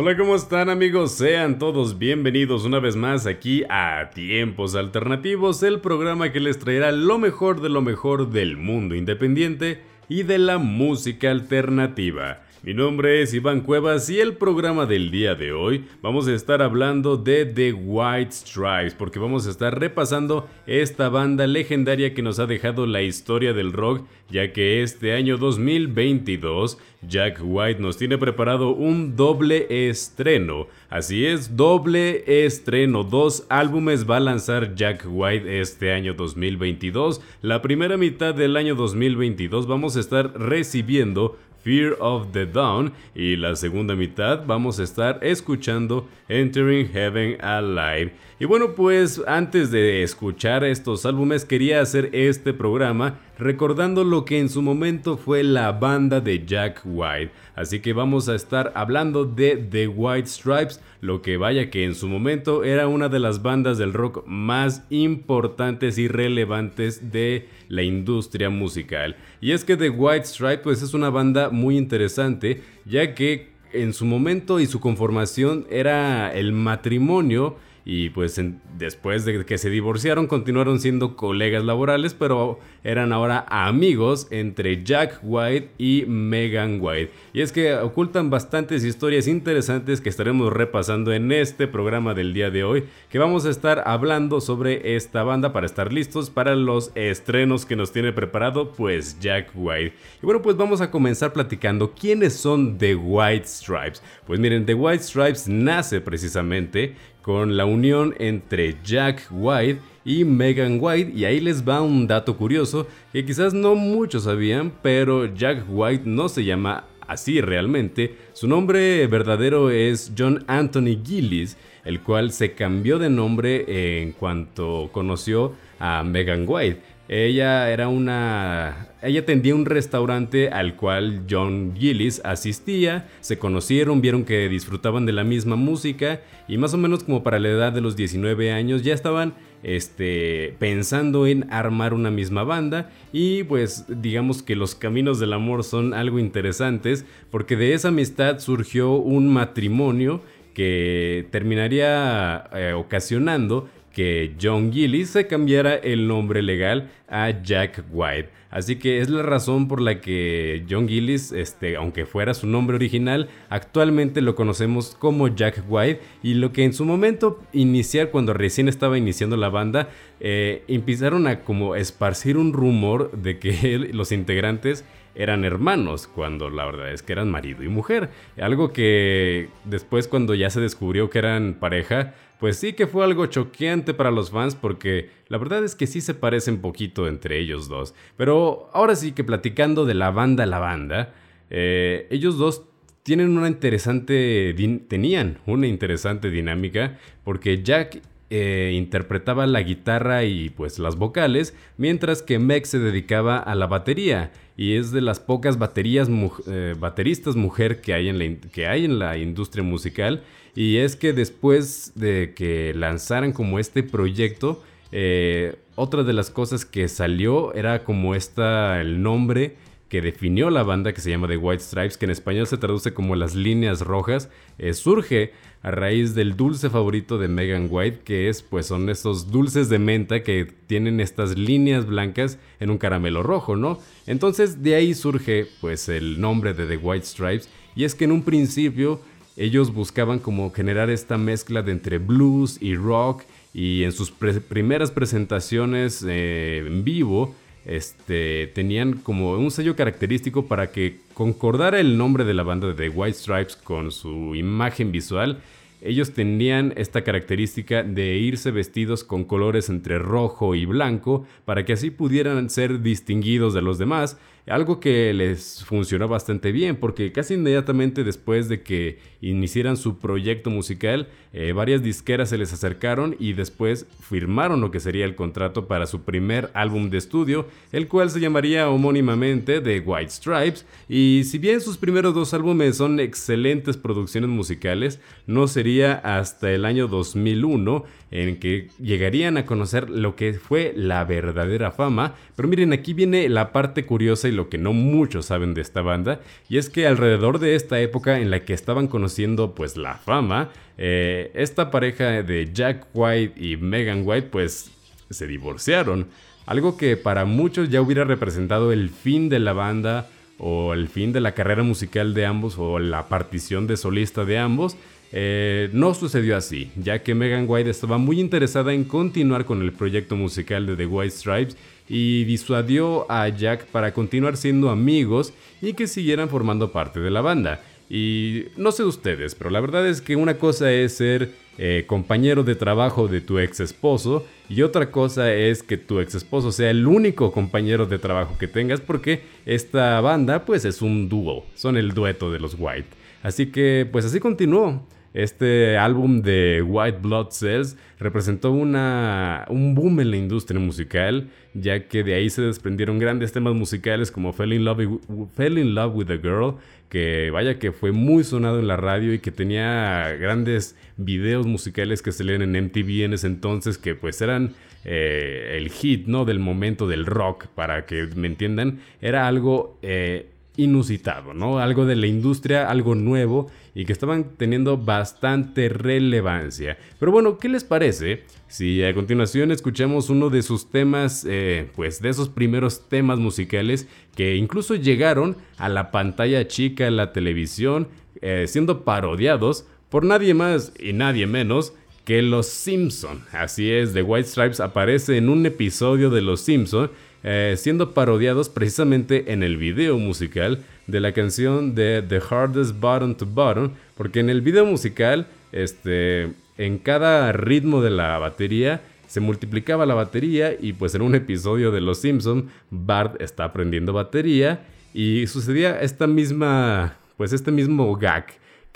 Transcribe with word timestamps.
Hola, 0.00 0.16
¿cómo 0.16 0.36
están 0.36 0.70
amigos? 0.70 1.10
Sean 1.10 1.58
todos 1.58 1.98
bienvenidos 1.98 2.64
una 2.64 2.78
vez 2.78 2.94
más 2.94 3.26
aquí 3.26 3.64
a 3.68 4.10
Tiempos 4.14 4.76
Alternativos, 4.76 5.60
el 5.64 5.80
programa 5.80 6.30
que 6.30 6.38
les 6.38 6.60
traerá 6.60 6.92
lo 6.92 7.18
mejor 7.18 7.60
de 7.60 7.68
lo 7.68 7.82
mejor 7.82 8.30
del 8.30 8.56
mundo 8.56 8.94
independiente 8.94 9.82
y 10.08 10.22
de 10.22 10.38
la 10.38 10.58
música 10.58 11.32
alternativa. 11.32 12.42
Mi 12.68 12.74
nombre 12.74 13.22
es 13.22 13.32
Iván 13.32 13.62
Cuevas 13.62 14.10
y 14.10 14.20
el 14.20 14.36
programa 14.36 14.84
del 14.84 15.10
día 15.10 15.34
de 15.34 15.54
hoy 15.54 15.86
vamos 16.02 16.28
a 16.28 16.34
estar 16.34 16.60
hablando 16.60 17.16
de 17.16 17.46
The 17.46 17.72
White 17.72 18.30
Stripes 18.30 18.92
porque 18.92 19.18
vamos 19.18 19.46
a 19.46 19.50
estar 19.50 19.80
repasando 19.80 20.46
esta 20.66 21.08
banda 21.08 21.46
legendaria 21.46 22.12
que 22.12 22.20
nos 22.20 22.38
ha 22.38 22.46
dejado 22.46 22.84
la 22.84 23.00
historia 23.00 23.54
del 23.54 23.72
rock 23.72 24.04
ya 24.30 24.52
que 24.52 24.82
este 24.82 25.14
año 25.14 25.38
2022 25.38 26.76
Jack 27.06 27.40
White 27.42 27.80
nos 27.80 27.96
tiene 27.96 28.18
preparado 28.18 28.70
un 28.70 29.14
doble 29.16 29.88
estreno. 29.88 30.66
Así 30.90 31.24
es, 31.24 31.56
doble 31.56 32.44
estreno. 32.44 33.04
Dos 33.04 33.46
álbumes 33.48 34.08
va 34.08 34.16
a 34.16 34.20
lanzar 34.20 34.74
Jack 34.74 35.06
White 35.08 35.60
este 35.60 35.92
año 35.92 36.14
2022. 36.14 37.20
La 37.40 37.62
primera 37.62 37.96
mitad 37.96 38.34
del 38.34 38.56
año 38.56 38.74
2022 38.74 39.66
vamos 39.66 39.96
a 39.96 40.00
estar 40.00 40.38
recibiendo 40.38 41.36
Fear 41.62 41.96
of 42.00 42.32
the 42.32 42.46
Dawn 42.46 42.92
y 43.14 43.36
la 43.36 43.56
segunda 43.56 43.94
mitad 43.94 44.44
vamos 44.46 44.78
a 44.80 44.84
estar 44.84 45.18
escuchando 45.22 46.08
Entering 46.28 46.88
Heaven 46.88 47.42
Alive. 47.44 48.12
Y 48.38 48.44
bueno, 48.44 48.74
pues 48.74 49.20
antes 49.26 49.70
de 49.70 50.02
escuchar 50.02 50.64
estos 50.64 51.04
álbumes 51.04 51.44
quería 51.44 51.80
hacer 51.80 52.10
este 52.12 52.52
programa 52.52 53.18
recordando 53.38 54.04
lo 54.04 54.24
que 54.24 54.38
en 54.38 54.48
su 54.48 54.62
momento 54.62 55.16
fue 55.16 55.42
la 55.42 55.72
banda 55.72 56.20
de 56.20 56.44
Jack 56.44 56.82
White. 56.84 57.32
Así 57.54 57.80
que 57.80 57.92
vamos 57.92 58.28
a 58.28 58.34
estar 58.34 58.72
hablando 58.74 59.24
de 59.24 59.56
The 59.56 59.88
White 59.88 60.28
Stripes, 60.28 60.80
lo 61.00 61.22
que 61.22 61.36
vaya 61.36 61.70
que 61.70 61.84
en 61.84 61.94
su 61.94 62.08
momento 62.08 62.64
era 62.64 62.88
una 62.88 63.08
de 63.08 63.20
las 63.20 63.42
bandas 63.42 63.78
del 63.78 63.92
rock 63.92 64.24
más 64.26 64.84
importantes 64.90 65.98
y 65.98 66.08
relevantes 66.08 67.12
de 67.12 67.48
la 67.68 67.82
industria 67.82 68.50
musical. 68.50 69.16
Y 69.40 69.52
es 69.52 69.64
que 69.64 69.76
The 69.76 69.90
White 69.90 70.26
Stripes 70.26 70.60
pues 70.64 70.82
es 70.82 70.94
una 70.94 71.10
banda 71.10 71.50
muy 71.50 71.76
interesante, 71.78 72.62
ya 72.84 73.14
que 73.14 73.56
en 73.72 73.92
su 73.92 74.04
momento 74.06 74.60
y 74.60 74.66
su 74.66 74.80
conformación 74.80 75.66
era 75.70 76.32
el 76.32 76.52
matrimonio 76.52 77.56
y 77.90 78.10
pues 78.10 78.38
después 78.76 79.24
de 79.24 79.46
que 79.46 79.56
se 79.56 79.70
divorciaron 79.70 80.26
continuaron 80.26 80.78
siendo 80.78 81.16
colegas 81.16 81.64
laborales, 81.64 82.12
pero 82.12 82.60
eran 82.84 83.14
ahora 83.14 83.46
amigos 83.48 84.26
entre 84.30 84.84
Jack 84.84 85.20
White 85.22 85.70
y 85.78 86.04
Megan 86.06 86.80
White. 86.82 87.10
Y 87.32 87.40
es 87.40 87.50
que 87.50 87.74
ocultan 87.76 88.28
bastantes 88.28 88.84
historias 88.84 89.26
interesantes 89.26 90.02
que 90.02 90.10
estaremos 90.10 90.52
repasando 90.52 91.14
en 91.14 91.32
este 91.32 91.66
programa 91.66 92.12
del 92.12 92.34
día 92.34 92.50
de 92.50 92.62
hoy, 92.62 92.84
que 93.08 93.18
vamos 93.18 93.46
a 93.46 93.50
estar 93.50 93.82
hablando 93.86 94.42
sobre 94.42 94.94
esta 94.94 95.22
banda 95.22 95.54
para 95.54 95.64
estar 95.64 95.90
listos 95.90 96.28
para 96.28 96.54
los 96.56 96.92
estrenos 96.94 97.64
que 97.64 97.74
nos 97.74 97.90
tiene 97.90 98.12
preparado 98.12 98.72
pues 98.72 99.18
Jack 99.18 99.52
White. 99.54 99.94
Y 100.22 100.26
bueno, 100.26 100.42
pues 100.42 100.58
vamos 100.58 100.82
a 100.82 100.90
comenzar 100.90 101.32
platicando 101.32 101.94
quiénes 101.94 102.34
son 102.34 102.76
The 102.76 102.96
White 102.96 103.46
Stripes. 103.46 104.02
Pues 104.26 104.38
miren, 104.38 104.66
The 104.66 104.74
White 104.74 105.04
Stripes 105.04 105.48
nace 105.48 106.02
precisamente 106.02 106.94
con 107.28 107.58
la 107.58 107.66
unión 107.78 108.14
entre 108.18 108.76
Jack 108.84 109.28
White 109.30 109.80
y 110.04 110.24
Megan 110.24 110.78
White 110.80 111.12
y 111.14 111.24
ahí 111.24 111.40
les 111.40 111.66
va 111.66 111.80
un 111.80 112.06
dato 112.06 112.36
curioso 112.36 112.86
que 113.12 113.24
quizás 113.24 113.54
no 113.54 113.74
muchos 113.74 114.24
sabían, 114.24 114.72
pero 114.82 115.32
Jack 115.32 115.64
White 115.68 116.02
no 116.06 116.28
se 116.28 116.44
llama 116.44 116.84
así 117.06 117.40
realmente, 117.40 118.16
su 118.32 118.48
nombre 118.48 119.06
verdadero 119.06 119.70
es 119.70 120.12
John 120.16 120.44
Anthony 120.46 120.98
Gillis, 121.04 121.56
el 121.84 122.00
cual 122.00 122.32
se 122.32 122.52
cambió 122.52 122.98
de 122.98 123.08
nombre 123.08 124.02
en 124.02 124.12
cuanto 124.12 124.90
conoció 124.92 125.54
a 125.78 126.02
Megan 126.02 126.44
White. 126.46 126.82
Ella 127.08 127.70
era 127.70 127.88
una. 127.88 128.88
Ella 129.00 129.24
tendía 129.24 129.54
un 129.54 129.64
restaurante 129.64 130.50
al 130.50 130.76
cual 130.76 131.22
John 131.28 131.74
Gillis 131.74 132.20
asistía. 132.22 133.08
Se 133.20 133.38
conocieron, 133.38 134.02
vieron 134.02 134.24
que 134.24 134.48
disfrutaban 134.50 135.06
de 135.06 135.12
la 135.12 135.24
misma 135.24 135.56
música. 135.56 136.20
Y 136.48 136.58
más 136.58 136.74
o 136.74 136.76
menos 136.76 137.04
como 137.04 137.22
para 137.22 137.38
la 137.38 137.48
edad 137.48 137.72
de 137.72 137.80
los 137.80 137.96
19 137.96 138.52
años 138.52 138.82
ya 138.82 138.92
estaban 138.92 139.32
este, 139.62 140.54
pensando 140.58 141.26
en 141.26 141.50
armar 141.50 141.94
una 141.94 142.10
misma 142.10 142.44
banda. 142.44 142.90
Y 143.10 143.44
pues 143.44 143.86
digamos 143.88 144.42
que 144.42 144.54
los 144.54 144.74
caminos 144.74 145.18
del 145.18 145.32
amor 145.32 145.64
son 145.64 145.94
algo 145.94 146.18
interesantes. 146.18 147.06
Porque 147.30 147.56
de 147.56 147.72
esa 147.72 147.88
amistad 147.88 148.38
surgió 148.40 148.92
un 148.92 149.32
matrimonio 149.32 150.20
que 150.52 151.26
terminaría 151.30 152.50
eh, 152.52 152.72
ocasionando 152.72 153.68
que 153.98 154.36
John 154.40 154.72
Gillis 154.72 155.10
se 155.10 155.26
cambiara 155.26 155.74
el 155.74 156.06
nombre 156.06 156.40
legal 156.40 156.88
a 157.08 157.30
Jack 157.42 157.82
White. 157.90 158.37
Así 158.50 158.76
que 158.76 159.00
es 159.00 159.10
la 159.10 159.22
razón 159.22 159.68
por 159.68 159.80
la 159.80 160.00
que 160.00 160.64
John 160.68 160.88
Gillis, 160.88 161.32
este, 161.32 161.76
aunque 161.76 162.06
fuera 162.06 162.32
su 162.32 162.46
nombre 162.46 162.76
original, 162.76 163.28
actualmente 163.50 164.22
lo 164.22 164.34
conocemos 164.34 164.96
como 164.98 165.28
Jack 165.28 165.64
White 165.68 166.00
y 166.22 166.34
lo 166.34 166.52
que 166.52 166.64
en 166.64 166.72
su 166.72 166.84
momento 166.84 167.40
inicial, 167.52 168.10
cuando 168.10 168.32
recién 168.32 168.68
estaba 168.68 168.96
iniciando 168.96 169.36
la 169.36 169.50
banda, 169.50 169.90
eh, 170.20 170.62
empezaron 170.66 171.26
a 171.26 171.40
como 171.40 171.74
esparcir 171.76 172.38
un 172.38 172.52
rumor 172.52 173.12
de 173.12 173.38
que 173.38 173.78
los 173.92 174.12
integrantes 174.12 174.84
eran 175.14 175.44
hermanos, 175.44 176.06
cuando 176.06 176.48
la 176.48 176.64
verdad 176.64 176.92
es 176.92 177.02
que 177.02 177.12
eran 177.12 177.30
marido 177.30 177.64
y 177.64 177.68
mujer. 177.68 178.08
Algo 178.40 178.72
que 178.72 179.48
después 179.64 180.06
cuando 180.06 180.34
ya 180.34 180.48
se 180.48 180.60
descubrió 180.60 181.10
que 181.10 181.18
eran 181.18 181.54
pareja, 181.54 182.14
pues 182.38 182.56
sí 182.56 182.72
que 182.72 182.86
fue 182.86 183.04
algo 183.04 183.26
choqueante 183.26 183.94
para 183.94 184.12
los 184.12 184.30
fans 184.30 184.54
porque 184.54 185.10
la 185.26 185.38
verdad 185.38 185.64
es 185.64 185.74
que 185.74 185.88
sí 185.88 186.00
se 186.00 186.14
parecen 186.14 186.60
poquito 186.60 187.08
entre 187.08 187.38
ellos 187.40 187.68
dos. 187.68 187.94
Pero 188.16 188.37
ahora 188.72 188.96
sí 188.96 189.12
que 189.12 189.24
platicando 189.24 189.84
de 189.84 189.94
la 189.94 190.10
banda 190.10 190.46
la 190.46 190.58
banda, 190.58 191.14
eh, 191.50 192.06
ellos 192.10 192.38
dos 192.38 192.62
tienen 193.02 193.36
una 193.36 193.48
interesante, 193.48 194.54
tenían 194.88 195.38
una 195.46 195.66
interesante 195.66 196.30
dinámica 196.30 196.98
porque 197.24 197.62
Jack 197.62 198.02
eh, 198.30 198.74
interpretaba 198.74 199.46
la 199.46 199.62
guitarra 199.62 200.24
y 200.24 200.50
pues 200.50 200.78
las 200.78 200.96
vocales, 200.96 201.54
mientras 201.78 202.20
que 202.20 202.38
Meg 202.38 202.66
se 202.66 202.78
dedicaba 202.78 203.38
a 203.38 203.54
la 203.54 203.66
batería 203.66 204.32
y 204.58 204.74
es 204.74 204.90
de 204.90 205.00
las 205.00 205.20
pocas 205.20 205.58
baterías 205.58 206.10
eh, 206.46 206.74
bateristas 206.78 207.36
mujer 207.36 207.80
que 207.80 207.94
hay, 207.94 208.10
en 208.10 208.18
la, 208.18 208.50
que 208.50 208.66
hay 208.66 208.84
en 208.84 208.98
la 208.98 209.16
industria 209.16 209.64
musical 209.64 210.22
y 210.54 210.76
es 210.76 210.94
que 210.94 211.14
después 211.14 211.92
de 211.94 212.34
que 212.36 212.74
lanzaran 212.74 213.32
como 213.32 213.58
este 213.58 213.82
proyecto 213.82 214.62
eh, 214.92 215.56
otra 215.74 216.02
de 216.02 216.12
las 216.12 216.30
cosas 216.30 216.64
que 216.64 216.88
salió 216.88 217.54
era 217.54 217.84
como 217.84 218.14
esta 218.14 218.80
el 218.80 219.02
nombre 219.02 219.56
que 219.88 220.02
definió 220.02 220.50
la 220.50 220.62
banda 220.62 220.92
que 220.92 221.00
se 221.00 221.10
llama 221.10 221.28
The 221.28 221.38
White 221.38 221.62
Stripes, 221.62 221.96
que 221.96 222.04
en 222.04 222.10
español 222.10 222.46
se 222.46 222.58
traduce 222.58 222.92
como 222.92 223.16
las 223.16 223.34
líneas 223.34 223.80
rojas, 223.80 224.28
surge 224.72 225.32
a 225.62 225.70
raíz 225.70 226.14
del 226.14 226.36
dulce 226.36 226.70
favorito 226.70 227.18
de 227.18 227.28
Megan 227.28 227.68
White, 227.70 228.00
que 228.04 228.28
es 228.28 228.42
pues 228.42 228.66
son 228.66 228.88
estos 228.90 229.30
dulces 229.30 229.68
de 229.68 229.78
menta 229.78 230.22
que 230.22 230.46
tienen 230.66 231.00
estas 231.00 231.36
líneas 231.36 231.86
blancas 231.86 232.38
en 232.60 232.70
un 232.70 232.78
caramelo 232.78 233.22
rojo, 233.22 233.56
¿no? 233.56 233.78
Entonces 234.06 234.62
de 234.62 234.76
ahí 234.76 234.94
surge 234.94 235.46
pues 235.60 235.88
el 235.88 236.20
nombre 236.20 236.54
de 236.54 236.66
The 236.66 236.76
White 236.76 237.06
Stripes 237.06 237.48
y 237.74 237.84
es 237.84 237.94
que 237.94 238.04
en 238.04 238.12
un 238.12 238.22
principio 238.22 239.00
ellos 239.38 239.72
buscaban 239.72 240.18
como 240.18 240.50
generar 240.50 240.90
esta 240.90 241.16
mezcla 241.16 241.62
de 241.62 241.72
entre 241.72 241.98
blues 241.98 242.60
y 242.60 242.74
rock 242.74 243.22
y 243.54 243.84
en 243.84 243.92
sus 243.92 244.10
primeras 244.10 244.90
presentaciones 244.90 246.04
eh, 246.06 246.64
en 246.66 246.84
vivo 246.84 247.34
este, 247.64 248.50
tenían 248.54 248.94
como 248.94 249.32
un 249.32 249.50
sello 249.50 249.76
característico 249.76 250.46
para 250.46 250.72
que 250.72 251.00
concordara 251.14 251.78
el 251.78 251.96
nombre 251.98 252.24
de 252.24 252.34
la 252.34 252.42
banda 252.42 252.66
de 252.66 252.74
The 252.74 252.88
White 252.88 253.18
Stripes 253.18 253.56
con 253.56 253.92
su 253.92 254.34
imagen 254.34 254.90
visual. 254.90 255.40
Ellos 255.80 256.12
tenían 256.12 256.72
esta 256.76 257.04
característica 257.04 257.82
de 257.84 258.16
irse 258.16 258.50
vestidos 258.50 259.04
con 259.04 259.24
colores 259.24 259.68
entre 259.68 259.98
rojo 259.98 260.54
y 260.54 260.64
blanco 260.64 261.26
para 261.44 261.64
que 261.64 261.74
así 261.74 261.90
pudieran 261.90 262.50
ser 262.50 262.80
distinguidos 262.80 263.54
de 263.54 263.62
los 263.62 263.78
demás. 263.78 264.18
Algo 264.50 264.80
que 264.80 265.12
les 265.14 265.64
funcionó 265.64 266.08
bastante 266.08 266.52
bien 266.52 266.76
porque 266.76 267.12
casi 267.12 267.34
inmediatamente 267.34 268.04
después 268.04 268.48
de 268.48 268.62
que 268.62 268.98
iniciaran 269.20 269.76
su 269.76 269.98
proyecto 269.98 270.50
musical, 270.50 271.08
eh, 271.32 271.52
varias 271.52 271.82
disqueras 271.82 272.30
se 272.30 272.38
les 272.38 272.52
acercaron 272.52 273.16
y 273.18 273.32
después 273.32 273.86
firmaron 274.00 274.60
lo 274.60 274.70
que 274.70 274.80
sería 274.80 275.04
el 275.04 275.16
contrato 275.16 275.66
para 275.66 275.86
su 275.86 276.02
primer 276.02 276.50
álbum 276.54 276.90
de 276.90 276.98
estudio, 276.98 277.46
el 277.72 277.88
cual 277.88 278.10
se 278.10 278.20
llamaría 278.20 278.68
homónimamente 278.68 279.60
The 279.60 279.80
White 279.80 280.10
Stripes, 280.10 280.64
y 280.88 281.22
si 281.24 281.38
bien 281.38 281.60
sus 281.60 281.76
primeros 281.76 282.14
dos 282.14 282.32
álbumes 282.32 282.76
son 282.76 283.00
excelentes 283.00 283.76
producciones 283.76 284.30
musicales, 284.30 285.00
no 285.26 285.48
sería 285.48 285.94
hasta 285.94 286.50
el 286.52 286.64
año 286.64 286.88
2001 286.88 287.84
en 288.10 288.38
que 288.38 288.68
llegarían 288.80 289.36
a 289.36 289.44
conocer 289.44 289.90
lo 289.90 290.16
que 290.16 290.32
fue 290.32 290.72
la 290.74 291.04
verdadera 291.04 291.70
fama, 291.70 292.14
pero 292.36 292.48
miren 292.48 292.72
aquí 292.72 292.94
viene 292.94 293.28
la 293.28 293.52
parte 293.52 293.84
curiosa 293.84 294.28
y 294.28 294.32
lo 294.38 294.48
que 294.48 294.56
no 294.56 294.72
muchos 294.72 295.26
saben 295.26 295.52
de 295.52 295.60
esta 295.60 295.82
banda, 295.82 296.20
y 296.48 296.56
es 296.56 296.70
que 296.70 296.86
alrededor 296.86 297.40
de 297.40 297.56
esta 297.56 297.80
época 297.80 298.20
en 298.20 298.30
la 298.30 298.44
que 298.44 298.54
estaban 298.54 298.86
conociendo 298.86 299.54
pues 299.54 299.76
la 299.76 299.94
fama, 299.94 300.50
eh, 300.78 301.32
esta 301.34 301.70
pareja 301.70 302.22
de 302.22 302.50
Jack 302.54 302.86
White 302.94 303.34
y 303.36 303.56
Megan 303.56 304.02
White 304.06 304.28
pues 304.30 304.70
se 305.10 305.26
divorciaron. 305.26 306.06
Algo 306.46 306.76
que 306.76 306.96
para 306.96 307.24
muchos 307.24 307.68
ya 307.68 307.82
hubiera 307.82 308.04
representado 308.04 308.72
el 308.72 308.88
fin 308.88 309.28
de 309.28 309.40
la 309.40 309.52
banda 309.52 310.08
o 310.38 310.72
el 310.72 310.88
fin 310.88 311.12
de 311.12 311.20
la 311.20 311.32
carrera 311.32 311.62
musical 311.62 312.14
de 312.14 312.24
ambos 312.24 312.56
o 312.58 312.78
la 312.78 313.08
partición 313.08 313.66
de 313.66 313.76
solista 313.76 314.24
de 314.24 314.38
ambos. 314.38 314.76
Eh, 315.10 315.70
no 315.72 315.94
sucedió 315.94 316.36
así, 316.36 316.70
ya 316.76 317.02
que 317.02 317.14
Megan 317.14 317.46
White 317.48 317.70
estaba 317.70 317.98
muy 317.98 318.20
interesada 318.20 318.72
en 318.74 318.84
continuar 318.84 319.46
con 319.46 319.62
el 319.62 319.72
proyecto 319.72 320.16
musical 320.16 320.66
de 320.66 320.76
The 320.76 320.86
White 320.86 321.16
Stripes 321.16 321.56
y 321.88 322.24
disuadió 322.24 323.10
a 323.10 323.28
Jack 323.28 323.66
para 323.66 323.92
continuar 323.92 324.36
siendo 324.36 324.70
amigos 324.70 325.32
y 325.62 325.72
que 325.72 325.86
siguieran 325.86 326.28
formando 326.28 326.72
parte 326.72 327.00
de 327.00 327.10
la 327.10 327.20
banda. 327.20 327.60
Y 327.90 328.44
no 328.56 328.70
sé 328.70 328.84
ustedes, 328.84 329.34
pero 329.34 329.48
la 329.48 329.60
verdad 329.60 329.86
es 329.86 330.02
que 330.02 330.14
una 330.14 330.36
cosa 330.36 330.70
es 330.70 330.96
ser 330.96 331.32
eh, 331.56 331.84
compañero 331.86 332.44
de 332.44 332.54
trabajo 332.54 333.08
de 333.08 333.22
tu 333.22 333.38
ex 333.38 333.60
esposo 333.60 334.26
y 334.48 334.60
otra 334.62 334.90
cosa 334.90 335.32
es 335.32 335.62
que 335.62 335.78
tu 335.78 335.98
ex 336.00 336.14
esposo 336.14 336.52
sea 336.52 336.70
el 336.70 336.86
único 336.86 337.32
compañero 337.32 337.86
de 337.86 337.98
trabajo 337.98 338.36
que 338.38 338.46
tengas 338.46 338.80
porque 338.80 339.22
esta 339.46 340.00
banda 340.02 340.44
pues 340.44 340.66
es 340.66 340.82
un 340.82 341.08
dúo, 341.08 341.46
son 341.54 341.78
el 341.78 341.92
dueto 341.94 342.30
de 342.30 342.38
los 342.38 342.56
White. 342.58 342.88
Así 343.22 343.46
que 343.46 343.88
pues 343.90 344.04
así 344.04 344.20
continuó. 344.20 344.86
Este 345.14 345.76
álbum 345.78 346.22
de 346.22 346.62
White 346.62 346.98
Blood 347.00 347.30
Cells 347.30 347.76
representó 347.98 348.52
una, 348.52 349.46
un 349.48 349.74
boom 349.74 350.00
en 350.00 350.10
la 350.10 350.16
industria 350.16 350.60
musical, 350.60 351.28
ya 351.54 351.88
que 351.88 352.04
de 352.04 352.14
ahí 352.14 352.30
se 352.30 352.42
desprendieron 352.42 352.98
grandes 352.98 353.32
temas 353.32 353.54
musicales 353.54 354.10
como 354.10 354.32
Fell 354.32 354.52
in 354.52 354.64
Love, 354.64 355.00
Fell 355.34 355.58
in 355.58 355.74
Love 355.74 355.94
with 355.94 356.10
a 356.10 356.18
Girl, 356.18 356.56
que 356.88 357.30
vaya 357.30 357.58
que 357.58 357.72
fue 357.72 357.92
muy 357.92 358.24
sonado 358.24 358.58
en 358.58 358.68
la 358.68 358.76
radio 358.76 359.12
y 359.12 359.18
que 359.18 359.30
tenía 359.30 360.14
grandes 360.18 360.76
videos 360.96 361.46
musicales 361.46 362.02
que 362.02 362.12
se 362.12 362.24
leen 362.24 362.42
en 362.42 362.64
MTV 362.66 363.04
en 363.04 363.12
ese 363.12 363.26
entonces 363.26 363.78
que 363.78 363.94
pues 363.94 364.20
eran 364.22 364.54
eh, 364.84 365.56
el 365.56 365.70
hit 365.70 366.06
no 366.06 366.24
del 366.24 366.38
momento 366.38 366.86
del 366.86 367.04
rock 367.06 367.46
para 367.48 367.84
que 367.86 368.08
me 368.14 368.26
entiendan. 368.26 368.80
Era 369.00 369.26
algo 369.26 369.78
eh, 369.82 370.30
inusitado 370.58 371.32
no 371.32 371.58
algo 371.58 371.86
de 371.86 371.96
la 371.96 372.06
industria 372.06 372.68
algo 372.68 372.94
nuevo 372.94 373.50
y 373.74 373.86
que 373.86 373.92
estaban 373.94 374.36
teniendo 374.36 374.76
bastante 374.76 375.70
relevancia 375.70 376.76
pero 376.98 377.10
bueno 377.10 377.38
qué 377.38 377.48
les 377.48 377.64
parece 377.64 378.24
si 378.48 378.82
a 378.82 378.94
continuación 378.94 379.52
escuchamos 379.52 380.08
uno 380.08 380.30
de 380.30 380.40
sus 380.40 380.70
temas, 380.70 381.26
eh, 381.28 381.68
pues 381.76 382.00
de 382.00 382.08
esos 382.08 382.30
primeros 382.30 382.88
temas 382.88 383.18
musicales 383.18 383.86
que 384.16 384.36
incluso 384.36 384.74
llegaron 384.74 385.36
a 385.58 385.68
la 385.68 385.90
pantalla 385.90 386.48
chica 386.48 386.86
en 386.86 386.96
la 386.96 387.12
televisión, 387.12 387.88
eh, 388.22 388.46
siendo 388.48 388.84
parodiados 388.84 389.66
por 389.90 390.06
nadie 390.06 390.32
más 390.32 390.72
y 390.78 390.94
nadie 390.94 391.26
menos 391.26 391.74
que 392.06 392.22
Los 392.22 392.46
Simpson. 392.46 393.22
Así 393.32 393.70
es, 393.70 393.92
The 393.92 394.02
White 394.02 394.28
Stripes 394.28 394.60
aparece 394.60 395.18
en 395.18 395.28
un 395.28 395.44
episodio 395.44 396.08
de 396.08 396.22
Los 396.22 396.40
Simpson, 396.40 396.90
eh, 397.22 397.54
siendo 397.56 397.92
parodiados 397.94 398.48
precisamente 398.48 399.32
en 399.32 399.42
el 399.42 399.56
video 399.56 399.98
musical 399.98 400.64
de 400.86 401.00
la 401.00 401.12
canción 401.12 401.74
de 401.74 402.02
The 402.02 402.20
Hardest 402.30 402.78
Button 402.78 403.16
to 403.16 403.26
Button, 403.26 403.72
porque 403.96 404.20
en 404.20 404.30
el 404.30 404.40
video 404.40 404.64
musical, 404.64 405.26
este 405.52 406.32
en 406.58 406.78
cada 406.78 407.32
ritmo 407.32 407.80
de 407.80 407.90
la 407.90 408.18
batería 408.18 408.82
se 409.06 409.20
multiplicaba 409.20 409.86
la 409.86 409.94
batería 409.94 410.54
y 410.58 410.74
pues 410.74 410.94
en 410.94 411.02
un 411.02 411.14
episodio 411.14 411.70
de 411.70 411.80
Los 411.80 412.00
Simpson 412.00 412.50
Bart 412.70 413.20
está 413.22 413.44
aprendiendo 413.44 413.92
batería 413.92 414.66
y 414.92 415.26
sucedía 415.28 415.80
esta 415.80 416.06
misma 416.06 416.96
pues 417.16 417.32
este 417.32 417.50
mismo 417.50 417.96
gag 417.96 418.26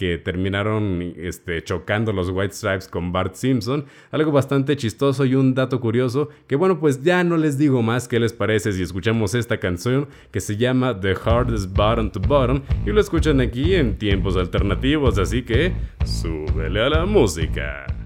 que 0.02 0.18
terminaron 0.18 1.14
este, 1.16 1.62
chocando 1.62 2.12
los 2.12 2.28
White 2.30 2.54
Stripes 2.54 2.88
con 2.88 3.12
Bart 3.12 3.36
Simpson. 3.36 3.84
Algo 4.10 4.32
bastante 4.32 4.76
chistoso 4.76 5.24
y 5.24 5.36
un 5.36 5.54
dato 5.54 5.78
curioso 5.78 6.28
que 6.48 6.56
bueno 6.56 6.80
pues 6.80 7.04
ya 7.04 7.22
no 7.22 7.36
les 7.36 7.56
digo 7.56 7.82
más 7.82 8.08
qué 8.08 8.18
les 8.18 8.32
parece 8.32 8.72
si 8.72 8.82
escuchamos 8.82 9.36
esta 9.36 9.58
canción 9.58 10.08
que 10.32 10.40
se 10.40 10.56
llama 10.56 10.98
The 10.98 11.14
Hardest 11.24 11.70
Button 11.70 12.10
to 12.10 12.18
Button 12.18 12.64
y 12.84 12.90
lo 12.90 13.00
escuchan 13.00 13.40
aquí 13.40 13.76
en 13.76 13.96
tiempos 13.96 14.36
alternativos 14.36 15.18
así 15.18 15.44
que 15.44 15.72
súbele 16.04 16.80
a 16.80 16.88
la 16.88 17.06
música. 17.06 18.01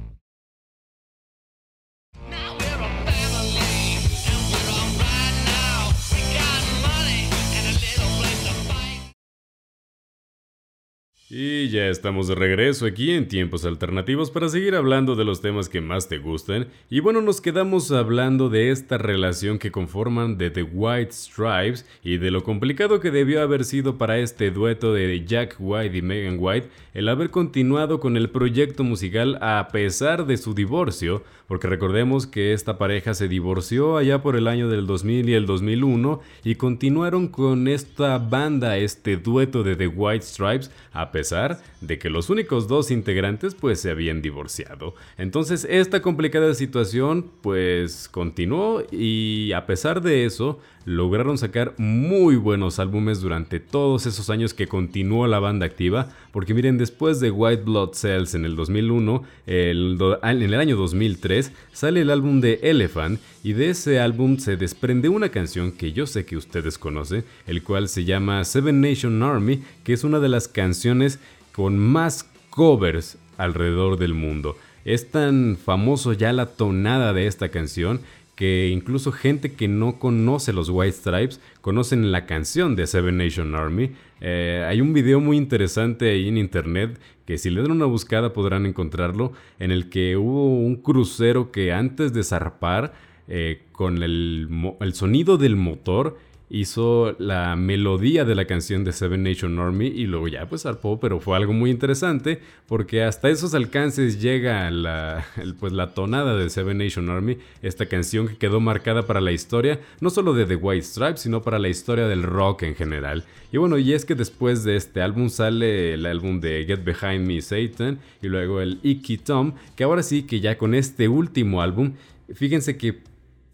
Y 11.29 11.71
ya 11.71 11.89
estamos 11.89 12.29
de 12.29 12.37
regreso 12.37 12.87
aquí 12.87 13.11
en 13.11 13.27
Tiempos 13.27 13.65
Alternativos 13.65 14.31
para 14.31 14.49
seguir 14.49 14.77
hablando 14.77 15.17
de 15.17 15.25
los 15.25 15.41
temas 15.41 15.69
que 15.69 15.81
más 15.81 16.09
te 16.09 16.19
gustan. 16.19 16.69
Y 16.89 17.01
bueno, 17.01 17.21
nos 17.21 17.41
quedamos 17.41 17.91
hablando 17.91 18.49
de 18.49 18.71
esta 18.71 18.97
relación 18.97 19.59
que 19.59 19.73
conforman 19.73 20.39
de 20.39 20.51
The 20.51 20.63
White 20.63 21.11
Stripes 21.11 21.85
y 22.05 22.19
de 22.19 22.31
lo 22.31 22.45
complicado 22.45 23.01
que 23.01 23.11
debió 23.11 23.43
haber 23.43 23.65
sido 23.65 23.99
para 23.99 24.19
este 24.19 24.53
dueto 24.53 24.95
de 24.95 25.25
Jack 25.27 25.57
White 25.59 25.97
y 25.97 26.03
Megan 26.03 26.37
White 26.39 26.69
el 26.95 27.09
haber 27.09 27.31
continuado 27.31 28.01
con 28.01 28.17
el 28.17 28.31
proyecto 28.31 28.85
musical 28.85 29.37
a 29.43 29.69
pesar 29.71 30.27
de 30.27 30.39
su 30.39 30.55
divorcio, 30.55 31.25
porque 31.47 31.67
recordemos 31.67 32.27
que 32.27 32.55
esta 32.55 32.79
pareja 32.79 33.13
se 33.13 33.29
divorció 33.29 33.99
allá 33.99 34.23
por 34.23 34.35
el 34.35 34.49
año 34.49 34.69
del 34.71 34.87
2000 34.87 35.29
y 35.29 35.35
el 35.35 35.45
2001 35.45 36.21
y 36.43 36.55
continuaron 36.55 37.29
con 37.29 37.69
esta 37.69 38.17
banda, 38.17 38.79
este 38.79 39.17
dueto 39.19 39.63
de 39.63 39.77
The 39.77 39.89
White 39.89 40.25
Stripes, 40.25 40.71
a 40.93 41.11
pesar 41.17 41.63
de 41.81 41.99
que 41.99 42.11
los 42.11 42.29
únicos 42.29 42.69
dos 42.69 42.91
integrantes 42.91 43.55
pues 43.55 43.81
se 43.81 43.91
habían 43.91 44.21
divorciado. 44.21 44.95
Entonces 45.17 45.67
esta 45.71 46.03
complicada 46.03 46.53
situación 46.53 47.31
pues 47.41 48.11
continuó 48.11 48.83
y 48.93 49.53
a 49.53 49.65
pesar 49.65 50.03
de 50.03 50.27
eso 50.27 50.61
lograron 50.87 51.37
sacar 51.37 51.75
muy 51.79 52.37
buenos 52.37 52.79
álbumes 52.79 53.21
durante 53.21 53.59
todos 53.59 54.07
esos 54.07 54.31
años 54.31 54.55
que 54.55 54.69
continuó 54.69 55.27
la 55.27 55.41
banda 55.41 55.67
activa, 55.67 56.13
porque 56.31 56.55
miren, 56.55 56.79
después 56.79 57.19
de 57.19 57.33
White 57.33 57.65
Blood 57.65 57.95
Cells 57.95 58.37
en 58.37 58.45
el 58.45 58.55
2001, 58.55 59.25
en 59.47 60.43
el 60.43 60.55
año 60.55 60.77
2003 60.77 61.53
sale 61.73 62.03
el 62.03 62.11
álbum 62.11 62.41
de 62.41 62.61
Elephant 62.63 63.21
y 63.43 63.53
de 63.55 63.71
ese 63.71 63.99
álbum 63.99 64.39
se 64.39 64.57
desprende 64.57 65.09
una 65.09 65.29
canción 65.31 65.73
que 65.73 65.93
yo 65.93 66.07
sé 66.07 66.25
que 66.25 66.37
ustedes 66.37 66.79
conocen, 66.79 67.25
el 67.49 67.65
cual 67.65 67.89
se 67.89 68.05
llama 68.05 68.45
Seven 68.45 68.81
Nation 68.81 69.21
Army, 69.25 69.63
que 69.83 69.93
es 69.93 70.05
una 70.05 70.21
de 70.21 70.29
las 70.29 70.47
canciones 70.47 71.19
con 71.51 71.79
más 71.79 72.31
covers 72.51 73.19
alrededor 73.39 73.99
del 73.99 74.15
mundo. 74.15 74.57
Es 74.85 75.11
tan 75.11 75.57
famoso 75.57 76.13
ya 76.13 76.33
la 76.33 76.47
tonada 76.47 77.13
de 77.13 77.27
esta 77.27 77.49
canción 77.49 78.03
que 78.37 78.69
incluso 78.69 79.13
gente 79.13 79.55
que 79.55 79.67
no 79.67 79.99
conoce 79.99 80.53
los 80.53 80.69
White 80.69 80.99
Stripes 80.99 81.41
conocen 81.63 82.13
la 82.13 82.27
canción 82.27 82.77
de 82.77 82.87
Seven 82.87 83.17
Nation 83.17 83.55
Army. 83.55 83.93
Eh, 84.21 84.65
hay 84.69 84.81
un 84.83 84.93
video 84.93 85.21
muy 85.21 85.39
interesante 85.39 86.11
ahí 86.11 86.29
en 86.29 86.37
internet 86.37 87.01
que 87.25 87.39
si 87.39 87.51
le 87.51 87.63
dan 87.63 87.73
una 87.73 87.87
buscada 87.87 88.35
podrán 88.35 88.67
encontrarlo, 88.67 89.33
en 89.59 89.73
el 89.73 89.89
que 89.89 90.17
hubo 90.17 90.55
un 90.61 90.77
crucero 90.77 91.51
que 91.51 91.73
antes 91.73 92.13
de 92.13 92.23
zarpar, 92.23 92.95
eh, 93.27 93.63
con 93.73 94.03
el, 94.03 94.49
el 94.81 94.95
sonido 94.95 95.37
del 95.37 95.57
motor, 95.57 96.17
hizo 96.49 97.17
la 97.19 97.57
melodía 97.57 98.25
de 98.25 98.37
la 98.37 98.45
canción 98.45 98.85
de 98.85 98.93
Seven 98.93 99.25
Nation 99.25 99.59
Army 99.59 99.87
y 99.89 100.07
luego 100.07 100.29
ya 100.29 100.49
pues 100.49 100.65
arpó, 100.65 101.01
pero 101.01 101.19
fue 101.19 101.37
algo 101.37 101.53
muy 101.53 101.71
interesante 101.71 102.41
porque 102.69 103.03
hasta 103.03 103.29
esos 103.29 103.55
alcances 103.55 104.21
llega 104.21 104.71
la, 104.71 105.27
pues 105.59 105.73
la 105.73 105.93
tonada 105.93 106.37
de 106.37 106.49
Seven 106.49 106.79
Nation 106.79 107.11
Army, 107.11 107.39
esta 107.63 107.87
canción 107.87 108.29
que 108.29 108.37
quedó 108.37 108.61
marcada 108.61 109.07
para 109.07 109.21
la 109.21 109.33
historia, 109.33 109.81
no 110.01 110.11
solo 110.11 110.35
de 110.35 110.47
The 110.47 110.57
White 110.57 110.87
Stripes, 110.87 111.21
sino 111.21 111.43
para 111.43 111.59
la 111.59 111.69
historia 111.69 112.07
del 112.07 112.23
rock 112.23 112.63
en 112.63 112.77
general. 112.77 113.25
Y 113.53 113.59
bueno, 113.59 113.79
y 113.79 113.93
es 113.93 114.05
que 114.05 114.15
después 114.15 114.63
de 114.63 114.77
este 114.77 115.03
álbum 115.03 115.29
sale 115.31 115.95
el 115.95 116.07
álbum 116.07 116.41
de 116.41 116.65
Get 116.67 116.85
Behind 116.85 117.27
Me 117.27 117.41
Satan 117.41 117.99
y 118.23 118.29
luego 118.29 118.61
el 118.61 118.79
Icky 118.83 119.19
Tom, 119.19 119.55
que 119.75 119.85
ahora 119.85 120.03
sí 120.03 120.23
que 120.23 120.41
ya 120.41 120.59
con 120.59 120.75
este 120.75 121.09
último 121.09 121.61
álbum, 121.61 121.95
fíjense 122.33 122.77
que 122.77 123.01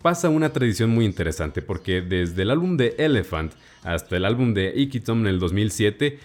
pasa 0.02 0.28
una 0.28 0.52
tradición 0.52 0.90
muy 0.90 1.04
interesante 1.04 1.62
porque 1.62 2.02
desde 2.02 2.42
el 2.42 2.50
álbum 2.50 2.76
de 2.76 2.94
Elephant 2.99 3.52
hasta 3.85 4.16
el 4.16 4.25
álbum 4.25 4.52
de 4.52 4.73
Ikitom 4.76 5.21
en 5.21 5.26
el 5.28 5.38
2007 5.38 6.18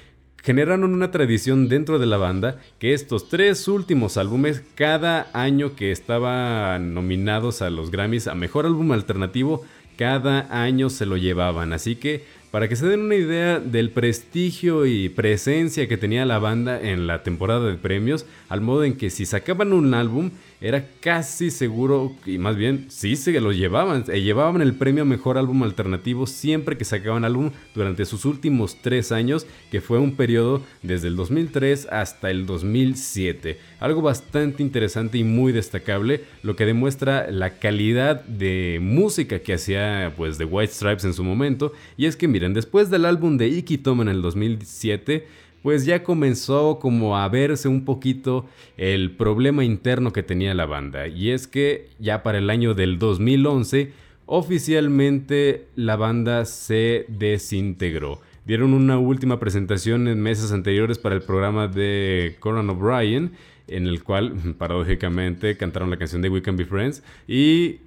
generaron 0.43 0.93
una 0.93 1.11
tradición 1.11 1.67
dentro 1.67 1.99
de 1.99 2.05
la 2.05 2.17
banda 2.17 2.59
que 2.79 2.93
estos 2.93 3.29
tres 3.29 3.67
últimos 3.67 4.17
álbumes, 4.17 4.63
cada 4.75 5.29
año 5.33 5.75
que 5.75 5.91
estaban 5.91 6.93
nominados 6.93 7.61
a 7.61 7.69
los 7.69 7.91
Grammys 7.91 8.27
a 8.27 8.35
Mejor 8.35 8.65
Álbum 8.65 8.91
Alternativo, 8.91 9.65
cada 9.97 10.63
año 10.63 10.89
se 10.89 11.05
lo 11.05 11.17
llevaban. 11.17 11.73
Así 11.73 11.95
que 11.95 12.23
para 12.51 12.69
que 12.69 12.77
se 12.77 12.87
den 12.87 13.01
una 13.01 13.15
idea 13.15 13.59
del 13.59 13.91
prestigio 13.91 14.85
y 14.85 15.09
presencia 15.09 15.87
que 15.87 15.97
tenía 15.97 16.25
la 16.25 16.39
banda 16.39 16.79
en 16.79 17.07
la 17.07 17.23
temporada 17.23 17.67
de 17.67 17.75
premios, 17.75 18.25
al 18.47 18.61
modo 18.61 18.85
en 18.85 18.95
que 18.95 19.09
si 19.09 19.25
sacaban 19.25 19.73
un 19.73 19.93
álbum, 19.93 20.31
era 20.59 20.87
casi 21.01 21.51
seguro, 21.51 22.15
y 22.25 22.39
más 22.39 22.55
bien 22.55 22.87
sí 22.89 23.15
se 23.15 23.39
lo 23.39 23.51
llevaban, 23.51 24.05
eh, 24.07 24.21
llevaban 24.21 24.61
el 24.61 24.73
premio 24.73 25.03
a 25.03 25.05
Mejor 25.05 25.37
Álbum 25.37 25.61
Alternativo 25.63 26.25
siempre 26.25 26.77
que 26.77 26.85
sacaban 26.85 27.25
álbum 27.25 27.51
durante 27.75 28.05
sus 28.05 28.25
últimos 28.25 28.77
tres 28.81 29.11
años, 29.11 29.45
que 29.69 29.81
fue 29.81 29.99
un 29.99 30.15
periodo 30.15 30.63
desde 30.81 31.09
el 31.09 31.15
2003 31.15 31.87
hasta 31.91 32.31
el 32.31 32.47
2007. 32.47 33.59
Algo 33.79 34.01
bastante 34.01 34.63
interesante 34.63 35.19
y 35.19 35.23
muy 35.23 35.51
destacable, 35.51 36.23
lo 36.41 36.55
que 36.55 36.65
demuestra 36.65 37.29
la 37.29 37.59
calidad 37.59 38.23
de 38.25 38.79
música 38.81 39.39
que 39.39 39.53
hacía 39.53 40.13
pues 40.17 40.39
The 40.39 40.45
White 40.45 40.73
Stripes 40.73 41.05
en 41.05 41.13
su 41.13 41.23
momento, 41.23 41.73
y 41.97 42.07
es 42.07 42.15
que 42.15 42.27
miren, 42.27 42.53
después 42.55 42.89
del 42.89 43.05
álbum 43.05 43.37
de 43.37 43.47
Iki 43.47 43.77
Tom 43.77 44.01
en 44.01 44.09
el 44.09 44.23
2007, 44.23 45.27
pues 45.67 45.83
ya 45.83 46.01
comenzó 46.01 46.79
como 46.79 47.17
a 47.17 47.27
verse 47.27 47.67
un 47.67 47.83
poquito 47.83 48.45
el 48.77 49.11
problema 49.11 49.65
interno 49.65 50.13
que 50.13 50.23
tenía 50.23 50.53
la 50.53 50.65
banda. 50.65 51.09
Y 51.09 51.31
es 51.31 51.45
que 51.45 51.89
ya 51.99 52.23
para 52.23 52.37
el 52.37 52.49
año 52.49 52.73
del 52.73 52.99
2011, 52.99 53.91
oficialmente 54.27 55.67
la 55.75 55.97
banda 55.97 56.45
se 56.45 57.05
desintegró. 57.09 58.21
Dieron 58.45 58.73
una 58.73 58.97
última 58.97 59.41
presentación 59.41 60.07
en 60.07 60.21
meses 60.21 60.53
anteriores 60.53 60.99
para 60.99 61.15
el 61.15 61.21
programa 61.21 61.67
de 61.67 62.37
Conan 62.39 62.69
O'Brien, 62.69 63.33
en 63.67 63.87
el 63.87 64.05
cual, 64.05 64.35
paradójicamente, 64.57 65.57
cantaron 65.57 65.89
la 65.89 65.97
canción 65.97 66.21
de 66.21 66.29
We 66.29 66.41
Can 66.41 66.55
Be 66.55 66.63
Friends. 66.63 67.03
Y, 67.27 67.81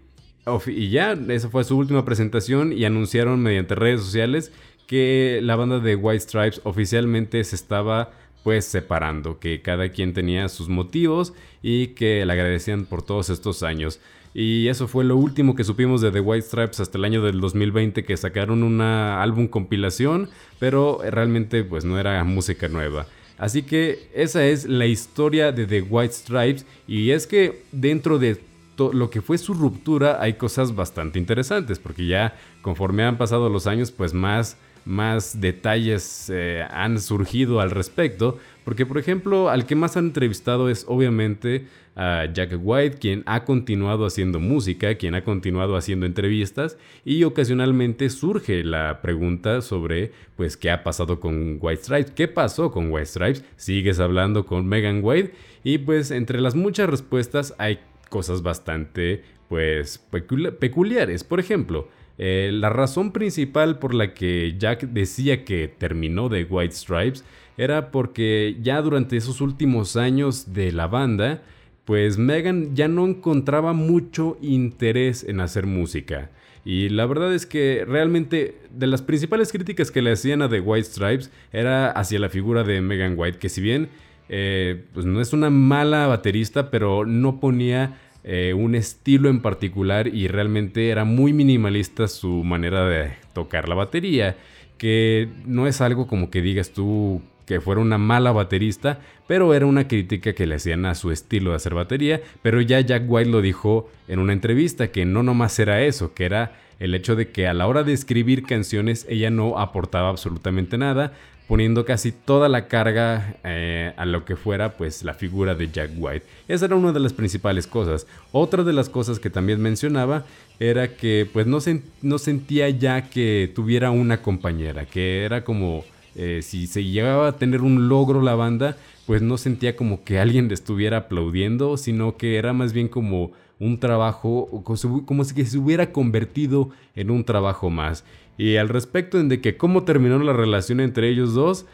y 0.66 0.90
ya, 0.90 1.12
esa 1.12 1.49
fue 1.49 1.64
su 1.64 1.78
última 1.78 2.04
presentación 2.04 2.75
y 2.75 2.84
anunciaron 2.84 3.42
mediante 3.42 3.75
redes 3.75 4.02
sociales 4.02 4.52
que 4.90 5.38
la 5.40 5.54
banda 5.54 5.78
de 5.78 5.94
White 5.94 6.25
Stripes 6.25 6.61
oficialmente 6.64 7.44
se 7.44 7.54
estaba 7.54 8.11
pues 8.42 8.64
separando, 8.64 9.38
que 9.38 9.62
cada 9.62 9.90
quien 9.90 10.14
tenía 10.14 10.49
sus 10.49 10.68
motivos 10.68 11.32
y 11.62 11.88
que 11.94 12.26
le 12.26 12.32
agradecían 12.32 12.87
por 12.87 13.02
todos 13.02 13.30
estos 13.30 13.62
años. 13.62 14.00
Y 14.35 14.66
eso 14.66 14.88
fue 14.88 15.04
lo 15.04 15.16
último 15.16 15.54
que 15.54 15.62
supimos 15.62 16.00
de 16.00 16.11
The 16.11 16.18
White 16.18 16.44
Stripes 16.44 16.80
hasta 16.80 16.99
el 16.99 17.04
año 17.04 17.23
del 17.23 17.40
2020 17.40 18.04
que 18.04 18.16
sacaron 18.16 18.64
un 18.64 18.80
álbum 18.80 19.47
compilación, 19.47 20.28
pero 20.59 20.99
realmente 21.09 21.62
pues 21.62 21.85
no 21.85 21.97
era 21.97 22.25
música 22.25 22.66
nueva. 22.66 23.06
Así 23.38 23.62
que 23.62 24.09
esa 24.12 24.44
es 24.44 24.68
la 24.68 24.87
historia 24.87 25.52
de 25.52 25.68
The 25.68 25.82
White 25.82 26.14
Stripes 26.14 26.66
y 26.88 27.12
es 27.12 27.28
que 27.28 27.62
dentro 27.70 28.18
de 28.18 28.40
lo 28.76 29.09
que 29.09 29.23
fue 29.23 29.38
su 29.38 29.54
ruptura 29.54 30.20
hay 30.20 30.32
cosas 30.32 30.75
bastante 30.75 31.20
interesantes 31.20 31.78
porque 31.78 32.06
ya 32.06 32.35
conforme 32.61 33.04
han 33.04 33.18
pasado 33.18 33.49
los 33.49 33.68
años 33.68 33.92
pues 33.92 34.14
más 34.14 34.56
más 34.84 35.40
detalles 35.40 36.30
eh, 36.32 36.64
han 36.70 37.00
surgido 37.00 37.60
al 37.60 37.70
respecto, 37.70 38.38
porque 38.64 38.87
por 38.87 38.99
ejemplo 38.99 39.49
al 39.49 39.66
que 39.66 39.75
más 39.75 39.96
han 39.96 40.06
entrevistado 40.06 40.68
es 40.68 40.84
obviamente 40.88 41.66
a 41.96 42.26
Jack 42.32 42.58
White, 42.60 42.99
quien 42.99 43.22
ha 43.26 43.44
continuado 43.44 44.06
haciendo 44.06 44.40
música, 44.40 44.94
quien 44.94 45.14
ha 45.14 45.25
continuado 45.25 45.76
haciendo 45.76 46.06
entrevistas 46.06 46.78
y 47.04 47.25
ocasionalmente 47.25 48.08
surge 48.10 48.64
la 48.64 49.02
pregunta 49.02 49.60
sobre 49.60 50.12
pues 50.37 50.56
qué 50.56 50.70
ha 50.70 50.82
pasado 50.82 51.20
con 51.20 51.58
White 51.60 51.82
Stripes, 51.82 52.12
qué 52.12 52.28
pasó 52.28 52.70
con 52.70 52.90
White 52.90 53.06
Stripes, 53.06 53.44
sigues 53.56 54.00
hablando 54.00 54.46
con 54.46 54.66
Megan 54.66 55.00
White 55.02 55.32
y 55.64 55.78
pues 55.78 56.10
entre 56.10 56.40
las 56.40 56.54
muchas 56.54 56.88
respuestas 56.88 57.54
hay 57.58 57.80
cosas 58.08 58.42
bastante 58.42 59.22
pues 59.49 59.99
peculiares, 59.99 61.25
por 61.25 61.40
ejemplo, 61.40 61.88
eh, 62.22 62.50
la 62.52 62.68
razón 62.68 63.12
principal 63.12 63.78
por 63.78 63.94
la 63.94 64.12
que 64.12 64.54
Jack 64.58 64.82
decía 64.82 65.42
que 65.42 65.68
terminó 65.68 66.28
de 66.28 66.44
White 66.44 66.74
Stripes 66.74 67.24
era 67.56 67.90
porque 67.90 68.58
ya 68.60 68.82
durante 68.82 69.16
esos 69.16 69.40
últimos 69.40 69.96
años 69.96 70.52
de 70.52 70.70
la 70.70 70.86
banda, 70.86 71.40
pues 71.86 72.18
Megan 72.18 72.76
ya 72.76 72.88
no 72.88 73.06
encontraba 73.06 73.72
mucho 73.72 74.36
interés 74.42 75.24
en 75.24 75.40
hacer 75.40 75.64
música. 75.64 76.28
Y 76.62 76.90
la 76.90 77.06
verdad 77.06 77.32
es 77.32 77.46
que 77.46 77.86
realmente 77.88 78.58
de 78.70 78.86
las 78.86 79.00
principales 79.00 79.50
críticas 79.50 79.90
que 79.90 80.02
le 80.02 80.12
hacían 80.12 80.42
a 80.42 80.50
The 80.50 80.60
White 80.60 80.88
Stripes 80.90 81.30
era 81.54 81.90
hacia 81.90 82.18
la 82.18 82.28
figura 82.28 82.64
de 82.64 82.82
Megan 82.82 83.14
White, 83.16 83.38
que 83.38 83.48
si 83.48 83.62
bien 83.62 83.88
eh, 84.28 84.84
pues 84.92 85.06
no 85.06 85.22
es 85.22 85.32
una 85.32 85.48
mala 85.48 86.06
baterista, 86.06 86.70
pero 86.70 87.06
no 87.06 87.40
ponía 87.40 87.98
eh, 88.22 88.54
un 88.54 88.74
estilo 88.74 89.28
en 89.28 89.40
particular 89.40 90.06
y 90.08 90.28
realmente 90.28 90.90
era 90.90 91.04
muy 91.04 91.32
minimalista 91.32 92.06
su 92.08 92.44
manera 92.44 92.86
de 92.86 93.12
tocar 93.32 93.68
la 93.68 93.74
batería, 93.74 94.36
que 94.78 95.28
no 95.46 95.66
es 95.66 95.80
algo 95.80 96.06
como 96.06 96.30
que 96.30 96.42
digas 96.42 96.70
tú 96.70 97.22
que 97.46 97.60
fuera 97.60 97.80
una 97.80 97.98
mala 97.98 98.30
baterista, 98.30 99.00
pero 99.26 99.54
era 99.54 99.66
una 99.66 99.88
crítica 99.88 100.34
que 100.34 100.46
le 100.46 100.54
hacían 100.54 100.86
a 100.86 100.94
su 100.94 101.10
estilo 101.10 101.50
de 101.50 101.56
hacer 101.56 101.74
batería, 101.74 102.20
pero 102.42 102.60
ya 102.60 102.80
Jack 102.80 103.04
White 103.08 103.28
lo 103.28 103.40
dijo 103.40 103.90
en 104.06 104.20
una 104.20 104.32
entrevista, 104.32 104.92
que 104.92 105.04
no 105.04 105.22
nomás 105.24 105.58
era 105.58 105.82
eso, 105.82 106.14
que 106.14 106.26
era 106.26 106.52
el 106.78 106.94
hecho 106.94 107.16
de 107.16 107.30
que 107.30 107.48
a 107.48 107.54
la 107.54 107.66
hora 107.66 107.82
de 107.82 107.92
escribir 107.92 108.44
canciones 108.44 109.04
ella 109.08 109.30
no 109.30 109.58
aportaba 109.58 110.10
absolutamente 110.10 110.78
nada, 110.78 111.12
poniendo 111.50 111.85
casi 111.85 112.12
toda 112.12 112.49
la 112.49 112.69
carga 112.69 113.35
eh, 113.42 113.92
a 113.97 114.07
lo 114.07 114.25
que 114.25 114.37
fuera 114.37 114.75
pues 114.75 115.02
la 115.02 115.14
figura 115.14 115.57
de 115.57 115.69
Jack 115.69 115.90
White. 115.99 116.25
Esa 116.47 116.66
era 116.66 116.76
una 116.76 116.92
de 116.92 117.00
las 117.00 117.12
principales 117.12 117.66
cosas. 117.66 118.07
Otra 118.30 118.62
de 118.62 118.73
las 118.73 118.88
cosas 118.88 119.19
que 119.19 119.30
también 119.30 119.61
mencionaba 119.61 120.25
era 120.61 120.95
que 120.95 121.28
pues 121.33 121.49
no, 121.49 121.59
no 122.02 122.19
sentía 122.19 122.71
ya 122.71 123.11
que 123.11 123.50
tuviera 123.52 123.90
una 123.90 124.23
compañera, 124.23 124.87
que 124.87 125.25
era 125.25 125.42
como 125.42 125.83
eh, 126.14 126.38
si 126.40 126.69
se 126.69 126.85
llegaba 126.85 127.26
a 127.26 127.37
tener 127.37 127.62
un 127.62 127.88
logro 127.88 128.23
la 128.23 128.37
banda, 128.37 128.76
pues 129.09 129.21
no 129.21 129.37
sentía 129.37 129.75
como 129.75 130.04
que 130.04 130.21
alguien 130.21 130.47
le 130.47 130.54
estuviera 130.54 130.99
aplaudiendo, 130.99 131.76
sino 131.76 132.16
que 132.16 132.37
era 132.37 132.52
más 132.52 132.73
bien 132.73 132.87
como 132.87 133.33
un 133.59 133.80
trabajo, 133.80 134.62
como 135.04 135.25
si 135.25 135.45
se 135.45 135.59
hubiera 135.59 135.90
convertido 135.90 136.71
en 136.95 137.11
un 137.11 137.25
trabajo 137.25 137.71
más. 137.71 138.04
Y 138.40 138.56
al 138.56 138.70
respecto 138.70 139.23
de 139.23 139.42
que 139.42 139.59
cómo 139.59 139.85
terminó 139.85 140.18
la 140.18 140.32
relación 140.32 140.80
entre 140.80 141.11
ellos 141.11 141.35
dos, 141.35 141.66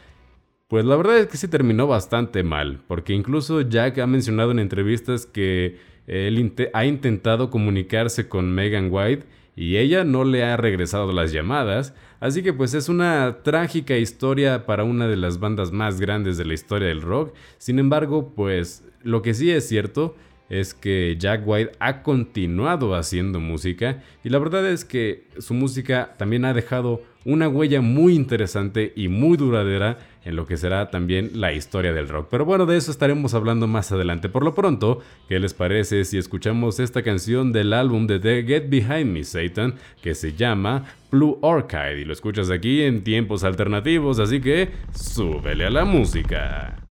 pues 0.67 0.83
la 0.83 0.97
verdad 0.97 1.17
es 1.17 1.27
que 1.27 1.37
se 1.37 1.47
terminó 1.47 1.87
bastante 1.87 2.43
mal, 2.43 2.81
porque 2.89 3.13
incluso 3.13 3.61
Jack 3.61 3.99
ha 3.99 4.05
mencionado 4.05 4.51
en 4.51 4.59
entrevistas 4.59 5.25
que 5.25 5.77
él 6.07 6.53
ha 6.73 6.85
intentado 6.85 7.49
comunicarse 7.51 8.27
con 8.27 8.53
Megan 8.53 8.89
White 8.91 9.25
y 9.55 9.77
ella 9.77 10.03
no 10.03 10.25
le 10.25 10.43
ha 10.43 10.57
regresado 10.57 11.13
las 11.13 11.31
llamadas, 11.31 11.93
así 12.19 12.43
que 12.43 12.51
pues 12.51 12.73
es 12.73 12.89
una 12.89 13.43
trágica 13.43 13.95
historia 13.95 14.65
para 14.65 14.83
una 14.83 15.07
de 15.07 15.15
las 15.15 15.39
bandas 15.39 15.71
más 15.71 16.01
grandes 16.01 16.35
de 16.35 16.43
la 16.43 16.53
historia 16.53 16.89
del 16.89 17.01
rock. 17.01 17.33
Sin 17.59 17.79
embargo, 17.79 18.33
pues 18.35 18.83
lo 19.03 19.21
que 19.21 19.33
sí 19.33 19.51
es 19.51 19.65
cierto 19.69 20.17
es 20.49 20.73
que 20.73 21.15
Jack 21.19 21.41
White 21.45 21.71
ha 21.79 22.03
continuado 22.03 22.95
haciendo 22.95 23.39
música 23.39 24.03
y 24.23 24.29
la 24.29 24.39
verdad 24.39 24.67
es 24.67 24.85
que 24.85 25.25
su 25.39 25.53
música 25.53 26.15
también 26.17 26.45
ha 26.45 26.53
dejado 26.53 27.01
una 27.25 27.49
huella 27.49 27.81
muy 27.81 28.15
interesante 28.15 28.93
y 28.95 29.09
muy 29.09 29.35
duradera 29.35 29.97
en 30.23 30.37
lo 30.37 30.45
que 30.45 30.55
será 30.55 30.89
también 30.89 31.31
la 31.33 31.51
historia 31.51 31.91
del 31.91 32.07
rock. 32.07 32.27
Pero 32.31 32.45
bueno, 32.45 32.65
de 32.65 32.77
eso 32.77 32.89
estaremos 32.89 33.33
hablando 33.33 33.67
más 33.67 33.91
adelante. 33.91 34.29
Por 34.29 34.45
lo 34.45 34.55
pronto, 34.55 35.01
¿qué 35.27 35.37
les 35.37 35.53
parece 35.53 36.05
si 36.05 36.17
escuchamos 36.17 36.79
esta 36.79 37.03
canción 37.03 37.51
del 37.51 37.73
álbum 37.73 38.07
de 38.07 38.19
The 38.19 38.43
Get 38.43 38.69
Behind 38.69 39.11
Me 39.11 39.25
Satan 39.25 39.75
que 40.01 40.15
se 40.15 40.33
llama 40.33 40.85
Blue 41.11 41.37
Orchid 41.41 41.97
y 41.97 42.05
lo 42.05 42.13
escuchas 42.13 42.49
aquí 42.49 42.81
en 42.81 43.03
tiempos 43.03 43.43
alternativos, 43.43 44.19
así 44.19 44.39
que 44.39 44.69
súbele 44.93 45.65
a 45.65 45.69
la 45.69 45.83
música. 45.83 46.87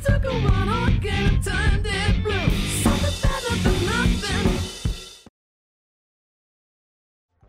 took 0.00 0.24
a 0.24 0.28
while. 0.28 0.71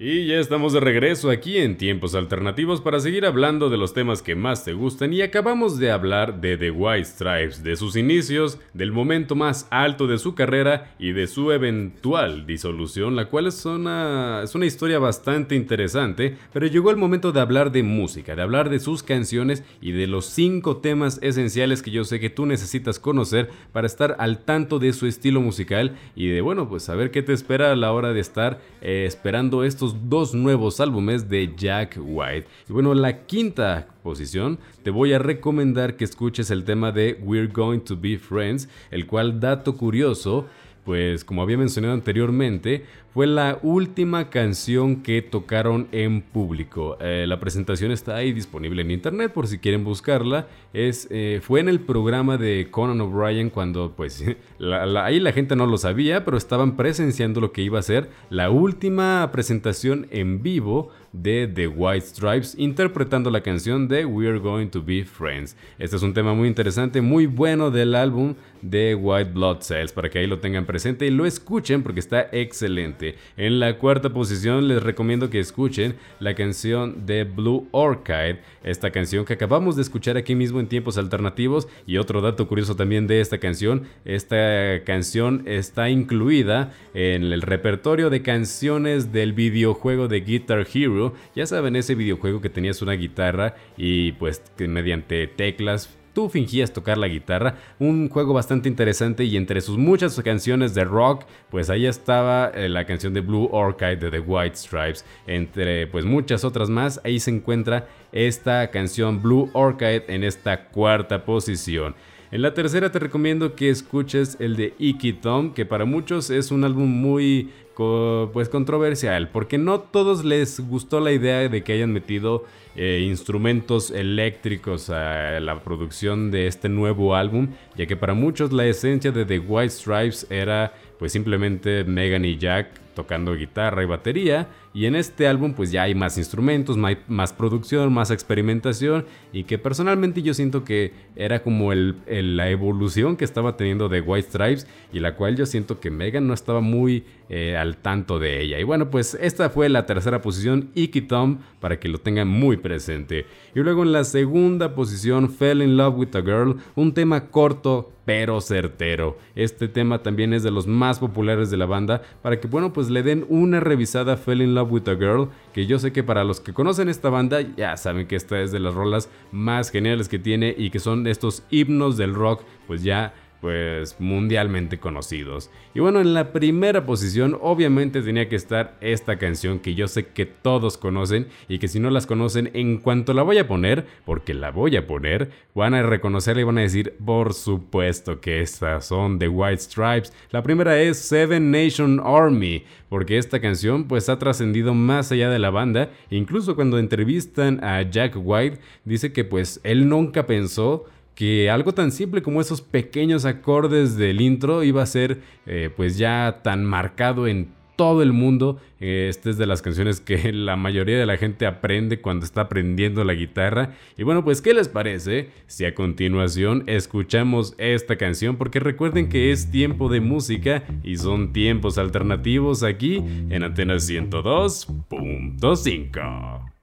Y 0.06 0.26
ya 0.26 0.36
estamos 0.38 0.74
de 0.74 0.82
regreso 0.82 1.30
aquí 1.30 1.60
en 1.60 1.78
Tiempos 1.78 2.14
Alternativos 2.14 2.82
para 2.82 3.00
seguir 3.00 3.26
hablando 3.26 3.70
de 3.70 3.78
los 3.78 3.94
temas 3.94 4.22
que 4.22 4.36
más 4.36 4.66
te 4.66 4.74
gustan. 4.74 5.14
Y 5.14 5.22
acabamos 5.22 5.80
de 5.80 5.92
hablar 5.92 6.42
de 6.42 6.58
The 6.58 6.72
White 6.72 7.06
Stripes, 7.06 7.64
de 7.64 7.78
sus 7.78 7.96
inicios, 7.96 8.60
del 8.74 8.92
momento 8.92 9.34
más 9.34 9.66
alto 9.70 10.06
de 10.06 10.18
su 10.18 10.36
carrera 10.36 10.94
y 11.00 11.14
de 11.14 11.26
su 11.28 11.54
eventual 11.54 12.46
disolución, 12.46 13.16
la 13.16 13.30
cual 13.30 13.48
es 13.48 13.66
una, 13.66 14.42
es 14.44 14.54
una 14.56 14.66
historia 14.66 15.00
bastante 15.00 15.56
interesante, 15.56 16.36
pero 16.52 16.68
llegó 16.68 16.92
el 16.92 16.98
momento 16.98 17.32
de 17.32 17.40
hablar 17.40 17.72
de 17.72 17.84
música, 17.84 18.36
de 18.36 18.42
hablar 18.42 18.70
de 18.70 18.82
sus 18.82 19.04
canciones 19.04 19.64
y 19.80 19.94
de 19.94 20.08
los 20.08 20.26
cinco 20.26 20.82
temas 20.82 21.18
esenciales 21.22 21.82
que 21.82 21.92
yo 21.92 22.04
sé 22.04 22.20
que 22.20 22.30
tú 22.30 22.46
necesitas 22.46 23.00
conocer 23.00 23.50
para 23.72 23.88
estar 23.88 24.18
al 24.20 24.40
tanto 24.40 24.80
de 24.80 24.92
su 24.92 25.08
estilo 25.08 25.40
musical 25.40 25.96
y 26.14 26.28
de, 26.28 26.42
bueno, 26.42 26.68
pues 26.68 26.84
saber 26.84 27.10
qué 27.10 27.24
te 27.24 27.32
espera 27.32 27.72
a 27.72 27.78
la 27.78 27.94
hora 27.94 28.12
de 28.12 28.20
estar 28.20 28.60
eh, 28.82 29.06
esperando 29.08 29.64
estos 29.64 29.93
dos 29.94 30.34
nuevos 30.34 30.80
álbumes 30.80 31.30
de 31.30 31.54
Jack 31.56 31.98
White. 32.02 32.48
Y 32.70 32.74
bueno, 32.74 32.94
la 32.94 33.26
quinta 33.26 33.88
posición, 34.04 34.60
te 34.84 34.90
voy 34.90 35.14
a 35.14 35.20
recomendar 35.20 35.96
que 35.96 36.04
escuches 36.04 36.52
el 36.52 36.66
tema 36.66 36.92
de 36.92 37.20
We're 37.24 37.48
Going 37.48 37.80
to 37.82 37.98
Be 37.98 38.18
Friends, 38.18 38.68
el 38.92 39.08
cual, 39.08 39.40
dato 39.40 39.78
curioso, 39.78 40.48
pues 40.84 41.24
como 41.24 41.42
había 41.42 41.58
mencionado 41.58 41.94
anteriormente, 41.94 42.86
fue 43.14 43.28
la 43.28 43.60
última 43.62 44.32
canción 44.32 45.04
que 45.04 45.22
tocaron 45.22 45.88
en 45.92 46.22
público. 46.22 46.98
Eh, 47.00 47.26
la 47.28 47.40
presentación 47.40 47.92
está 47.92 48.16
ahí 48.16 48.34
disponible 48.34 48.82
en 48.82 48.90
internet 48.90 49.32
por 49.32 49.46
si 49.46 49.60
quieren 49.60 49.84
buscarla. 49.84 50.48
Es, 50.74 51.08
eh, 51.12 51.40
fue 51.44 51.60
en 51.60 51.70
el 51.70 51.80
programa 51.80 52.38
de 52.38 52.70
Conan 52.72 53.02
O'Brien 53.02 53.52
cuando 53.52 53.94
pues 53.96 54.24
ahí 55.00 55.20
la 55.20 55.32
gente 55.32 55.56
no 55.56 55.68
lo 55.68 55.78
sabía, 55.78 56.26
pero 56.26 56.38
estaban 56.38 56.76
presenciando 56.76 57.40
lo 57.40 57.52
que 57.52 57.62
iba 57.62 57.78
a 57.78 57.84
ser 57.84 58.10
la 58.32 58.50
última 58.50 59.30
presentación 59.32 60.08
en 60.10 60.42
vivo 60.42 60.90
de 61.14 61.48
The 61.48 61.68
White 61.68 62.08
Stripes 62.08 62.56
interpretando 62.58 63.30
la 63.30 63.42
canción 63.42 63.88
de 63.88 64.06
We're 64.06 64.40
Going 64.40 64.70
to 64.70 64.84
Be 64.84 65.06
Friends. 65.06 65.56
Este 65.78 65.96
es 65.96 66.02
un 66.02 66.14
tema 66.16 66.34
muy 66.34 66.48
interesante, 66.48 67.02
muy 67.02 67.28
bueno 67.28 67.70
del 67.70 67.94
álbum 67.94 68.34
de 68.64 68.96
White 68.96 69.32
Blood 69.32 69.62
Cells 69.62 69.92
para 69.92 70.10
que 70.10 70.20
ahí 70.20 70.28
lo 70.28 70.40
tengan 70.40 70.66
presente 70.66 71.06
y 71.06 71.12
lo 71.12 71.26
escuchen 71.26 71.84
porque 71.84 72.00
está 72.00 72.28
excelente. 72.32 73.03
En 73.38 73.60
la 73.60 73.78
cuarta 73.78 74.10
posición 74.10 74.68
les 74.68 74.82
recomiendo 74.82 75.30
que 75.30 75.40
escuchen 75.40 75.96
la 76.20 76.36
canción 76.36 77.06
de 77.06 77.24
Blue 77.24 77.68
Orchid, 77.72 78.38
esta 78.64 78.92
canción 78.92 79.26
que 79.26 79.34
acabamos 79.34 79.76
de 79.76 79.82
escuchar 79.82 80.18
aquí 80.18 80.36
mismo 80.36 80.60
en 80.60 80.68
tiempos 80.68 80.98
alternativos. 80.98 81.68
Y 81.86 81.98
otro 81.98 82.22
dato 82.22 82.48
curioso 82.48 82.76
también 82.76 83.08
de 83.08 83.22
esta 83.22 83.38
canción, 83.38 83.84
esta 84.06 84.84
canción 84.86 85.44
está 85.46 85.90
incluida 85.90 86.74
en 86.94 87.24
el 87.24 87.42
repertorio 87.42 88.10
de 88.10 88.22
canciones 88.22 89.12
del 89.12 89.34
videojuego 89.34 90.08
de 90.08 90.22
Guitar 90.22 90.68
Hero. 90.74 91.14
Ya 91.36 91.46
saben, 91.46 91.76
ese 91.76 91.96
videojuego 91.96 92.42
que 92.42 92.50
tenías 92.50 92.82
una 92.82 92.94
guitarra 92.94 93.56
y 93.78 94.14
pues 94.14 94.42
que 94.58 94.68
mediante 94.68 95.28
teclas 95.28 95.98
tú 96.14 96.30
fingías 96.30 96.72
tocar 96.72 96.98
la 96.98 97.08
guitarra, 97.08 97.56
un 97.80 98.10
juego 98.10 98.34
bastante 98.34 98.70
interesante 98.70 99.24
y 99.26 99.36
entre 99.36 99.62
sus 99.62 99.78
muchas 99.78 100.20
canciones 100.22 100.74
de 100.74 100.86
rock, 100.86 101.26
pues 101.50 101.70
ahí 101.70 101.86
estaba 101.86 102.52
eh, 102.54 102.70
la 102.70 102.86
canción 102.86 103.14
de 103.14 103.22
Blue 103.22 103.50
Orchid 103.52 103.98
de 103.98 104.12
The 104.12 104.20
White 104.20 104.56
Stripes, 104.56 105.06
entre 105.28 105.88
pues 105.88 106.06
muchas 106.06 106.44
otras 106.44 106.70
más, 106.70 107.02
ahí 107.04 107.20
se 107.20 107.32
encuentra 107.32 107.88
esta 108.12 108.70
canción 108.70 109.22
Blue 109.22 109.50
Orchid 109.54 110.04
en 110.08 110.24
esta 110.24 110.66
cuarta 110.70 111.26
posición. 111.26 111.96
En 112.34 112.42
la 112.42 112.56
tercera 112.56 112.92
te 112.92 112.98
recomiendo 112.98 113.54
que 113.54 113.70
escuches 113.70 114.38
el 114.40 114.56
de 114.56 114.74
Icky 114.80 115.14
Tom, 115.14 115.54
que 115.54 115.68
para 115.68 115.86
muchos 115.86 116.32
es 116.32 116.50
un 116.50 116.64
álbum 116.64 116.90
muy 116.90 117.52
pues 117.76 118.50
controversial, 118.50 119.30
porque 119.30 119.60
no 119.60 119.80
todos 119.80 120.26
les 120.26 120.60
gustó 120.60 121.00
la 121.00 121.12
idea 121.12 121.48
de 121.48 121.64
que 121.64 121.74
hayan 121.74 121.94
metido 121.94 122.46
eh, 122.76 123.06
instrumentos 123.08 123.92
eléctricos 123.92 124.90
a 124.90 125.40
la 125.42 125.64
producción 125.64 126.32
de 126.32 126.48
este 126.48 126.70
nuevo 126.70 127.16
álbum, 127.16 127.50
ya 127.78 127.86
que 127.86 127.96
para 127.96 128.16
muchos 128.16 128.52
la 128.52 128.66
esencia 128.66 129.12
de 129.12 129.26
The 129.26 129.38
White 129.38 129.70
Stripes 129.70 130.26
era 130.32 130.74
pues 130.98 131.12
simplemente 131.12 131.84
Megan 131.84 132.26
y 132.26 132.38
Jack 132.40 132.82
tocando 132.96 133.36
guitarra 133.36 133.84
y 133.84 133.86
batería. 133.86 134.48
Y 134.74 134.88
en 134.88 134.96
este 134.96 135.28
álbum 135.28 135.54
pues 135.54 135.72
ya 135.72 135.84
hay 135.84 135.94
más 135.94 136.18
instrumentos, 136.18 136.78
más, 136.78 137.34
producción, 137.34 137.94
más 137.94 138.10
experimentación 138.10 139.06
y 139.32 139.44
que 139.44 139.60
personalmente 139.60 140.24
yo 140.24 140.34
siento 140.34 140.64
que 140.64 140.94
era 141.16 141.44
como 141.44 141.72
el, 141.72 141.98
la 142.08 142.50
evolución 142.50 143.16
que 143.16 143.24
estaba 143.24 143.56
teniendo 143.56 143.88
de 143.88 144.02
White 144.02 144.30
Stripes 144.30 144.68
y 144.92 145.00
la 145.00 145.16
cual 145.16 145.36
yo 145.36 145.46
siento 145.46 145.80
que 145.80 145.92
Megan 145.92 146.26
no 146.28 146.34
estaba 146.34 146.60
muy 146.60 147.06
eh, 147.30 147.56
al 147.56 147.78
tanto 147.78 148.18
de 148.18 148.42
ella. 148.42 148.60
Y 148.60 148.64
bueno 148.64 148.90
pues 148.90 149.16
esta 149.22 149.52
fue 149.52 149.70
la 149.70 149.86
tercera 149.86 150.22
posición, 150.22 150.72
Icky 150.74 151.02
Tom, 151.02 151.38
para 151.60 151.80
que 151.80 151.88
lo 151.88 152.00
tengan 152.00 152.28
muy 152.28 152.58
presente. 152.58 153.28
Y 153.54 153.60
luego 153.60 153.84
en 153.84 153.92
la 153.92 154.04
segunda 154.04 154.74
posición, 154.74 155.30
Fell 155.30 155.62
in 155.62 155.78
Love 155.78 155.98
with 155.98 156.16
a 156.16 156.22
Girl, 156.22 156.58
un 156.76 156.94
tema 156.96 157.28
corto 157.30 157.92
pero 158.06 158.42
certero. 158.42 159.18
Este 159.36 159.68
tema 159.68 160.04
también 160.04 160.34
es 160.34 160.44
de 160.44 160.52
los 160.52 160.68
más 160.68 161.00
populares 161.00 161.50
de 161.50 161.58
la 161.58 161.66
banda 161.66 162.02
para 162.22 162.40
que 162.40 162.48
bueno 162.48 162.74
pues 162.74 162.90
le 162.90 163.04
den 163.04 163.26
una 163.30 163.60
revisada 163.60 164.18
Fell 164.18 164.42
in 164.42 164.56
Love 164.56 164.72
with 164.72 164.88
a 164.90 164.96
Girl 164.96 165.30
que 165.54 165.66
yo 165.66 165.80
sé 165.80 165.92
que 165.92 166.04
para 166.04 166.24
los 166.24 166.40
que 166.40 166.54
conocen 166.54 166.90
esta 166.90 167.10
banda 167.10 167.42
ya 167.42 167.78
saben 167.78 168.08
que 168.08 168.16
esta 168.16 168.42
es 168.42 168.52
de 168.52 168.60
las 168.60 168.74
rolas 168.74 169.10
más 169.32 169.70
geniales 169.70 170.10
que 170.10 170.20
tiene 170.20 170.54
y 170.58 170.70
que 170.70 170.80
son 170.80 171.08
estos 171.08 171.44
himnos 171.50 171.98
del 171.98 172.14
rock 172.14 172.44
pues 172.68 172.84
ya 172.84 173.14
pues 173.44 173.98
mundialmente 174.00 174.80
conocidos. 174.80 175.52
Y 175.74 175.82
bueno, 175.82 176.00
en 176.00 176.14
la 176.14 176.32
primera 176.32 176.86
posición 176.86 177.38
obviamente 177.42 178.02
tenía 178.02 178.30
que 178.30 178.38
estar 178.38 178.78
esta 178.80 179.18
canción 179.18 179.60
que 179.60 179.76
yo 179.76 179.90
sé 179.90 180.06
que 180.06 180.26
todos 180.26 180.78
conocen 180.78 181.28
y 181.50 181.60
que 181.60 181.68
si 181.68 181.82
no 181.82 181.90
las 181.90 182.08
conocen 182.08 182.52
en 182.54 182.78
cuanto 182.78 183.14
la 183.14 183.22
voy 183.22 183.40
a 183.40 183.48
poner, 183.50 183.86
porque 184.06 184.34
la 184.34 184.52
voy 184.52 184.78
a 184.78 184.88
poner, 184.88 185.32
van 185.54 185.74
a 185.74 185.84
reconocerla 185.84 186.42
y 186.42 186.46
van 186.46 186.58
a 186.60 186.62
decir, 186.62 186.96
por 187.04 187.34
supuesto 187.34 188.22
que 188.22 188.40
estas 188.40 188.86
son 188.86 189.20
The 189.20 189.28
White 189.28 189.64
Stripes. 189.64 190.14
La 190.32 190.42
primera 190.42 190.80
es 190.80 190.98
Seven 191.00 191.52
Nation 191.52 192.00
Army, 192.02 192.64
porque 192.88 193.18
esta 193.18 193.42
canción 193.42 193.90
pues 193.90 194.08
ha 194.08 194.20
trascendido 194.20 194.74
más 194.74 195.12
allá 195.12 195.30
de 195.30 195.40
la 195.40 195.50
banda, 195.50 195.90
incluso 196.10 196.56
cuando 196.56 196.80
entrevistan 196.80 197.62
a 197.62 197.82
Jack 197.82 198.14
White 198.16 198.60
dice 198.86 199.12
que 199.12 199.26
pues 199.26 199.60
él 199.66 199.90
nunca 199.90 200.26
pensó 200.26 200.86
que 201.16 201.50
algo 201.50 201.74
tan 201.74 201.92
simple 201.92 202.22
como 202.22 202.42
esos 202.42 202.62
pequeños 202.62 203.26
acordes 203.26 203.98
del 203.98 204.22
intro 204.22 204.64
iba 204.64 204.82
a 204.82 204.86
ser 204.86 205.22
eh, 205.46 205.70
pues 205.76 205.98
ya 205.98 206.40
tan 206.44 206.66
marcado 206.66 207.28
en 207.28 207.50
todo 207.76 208.02
el 208.02 208.14
mundo. 208.14 208.62
Esta 208.80 209.30
es 209.30 209.38
de 209.38 209.46
las 209.46 209.62
canciones 209.62 210.00
que 210.02 210.34
la 210.34 210.56
mayoría 210.56 210.98
de 210.98 211.06
la 211.06 211.18
gente 211.18 211.46
aprende 211.46 212.02
cuando 212.02 212.26
está 212.26 212.42
aprendiendo 212.42 213.04
la 213.04 213.14
guitarra. 213.14 213.76
Y 213.98 214.04
bueno, 214.04 214.24
pues 214.24 214.42
¿qué 214.42 214.54
les 214.54 214.70
parece 214.70 215.30
si 215.48 215.66
a 215.66 215.76
continuación 215.76 216.64
escuchamos 216.68 217.56
esta 217.58 217.98
canción? 217.98 218.38
Porque 218.38 218.60
recuerden 218.60 219.10
que 219.10 219.32
es 219.32 219.52
tiempo 219.52 219.90
de 219.90 220.02
música 220.02 220.64
y 220.84 220.98
son 220.98 221.34
tiempos 221.34 221.78
alternativos 221.78 222.64
aquí 222.64 223.04
en 223.30 223.44
Antena 223.44 223.76
102.5. 223.76 226.54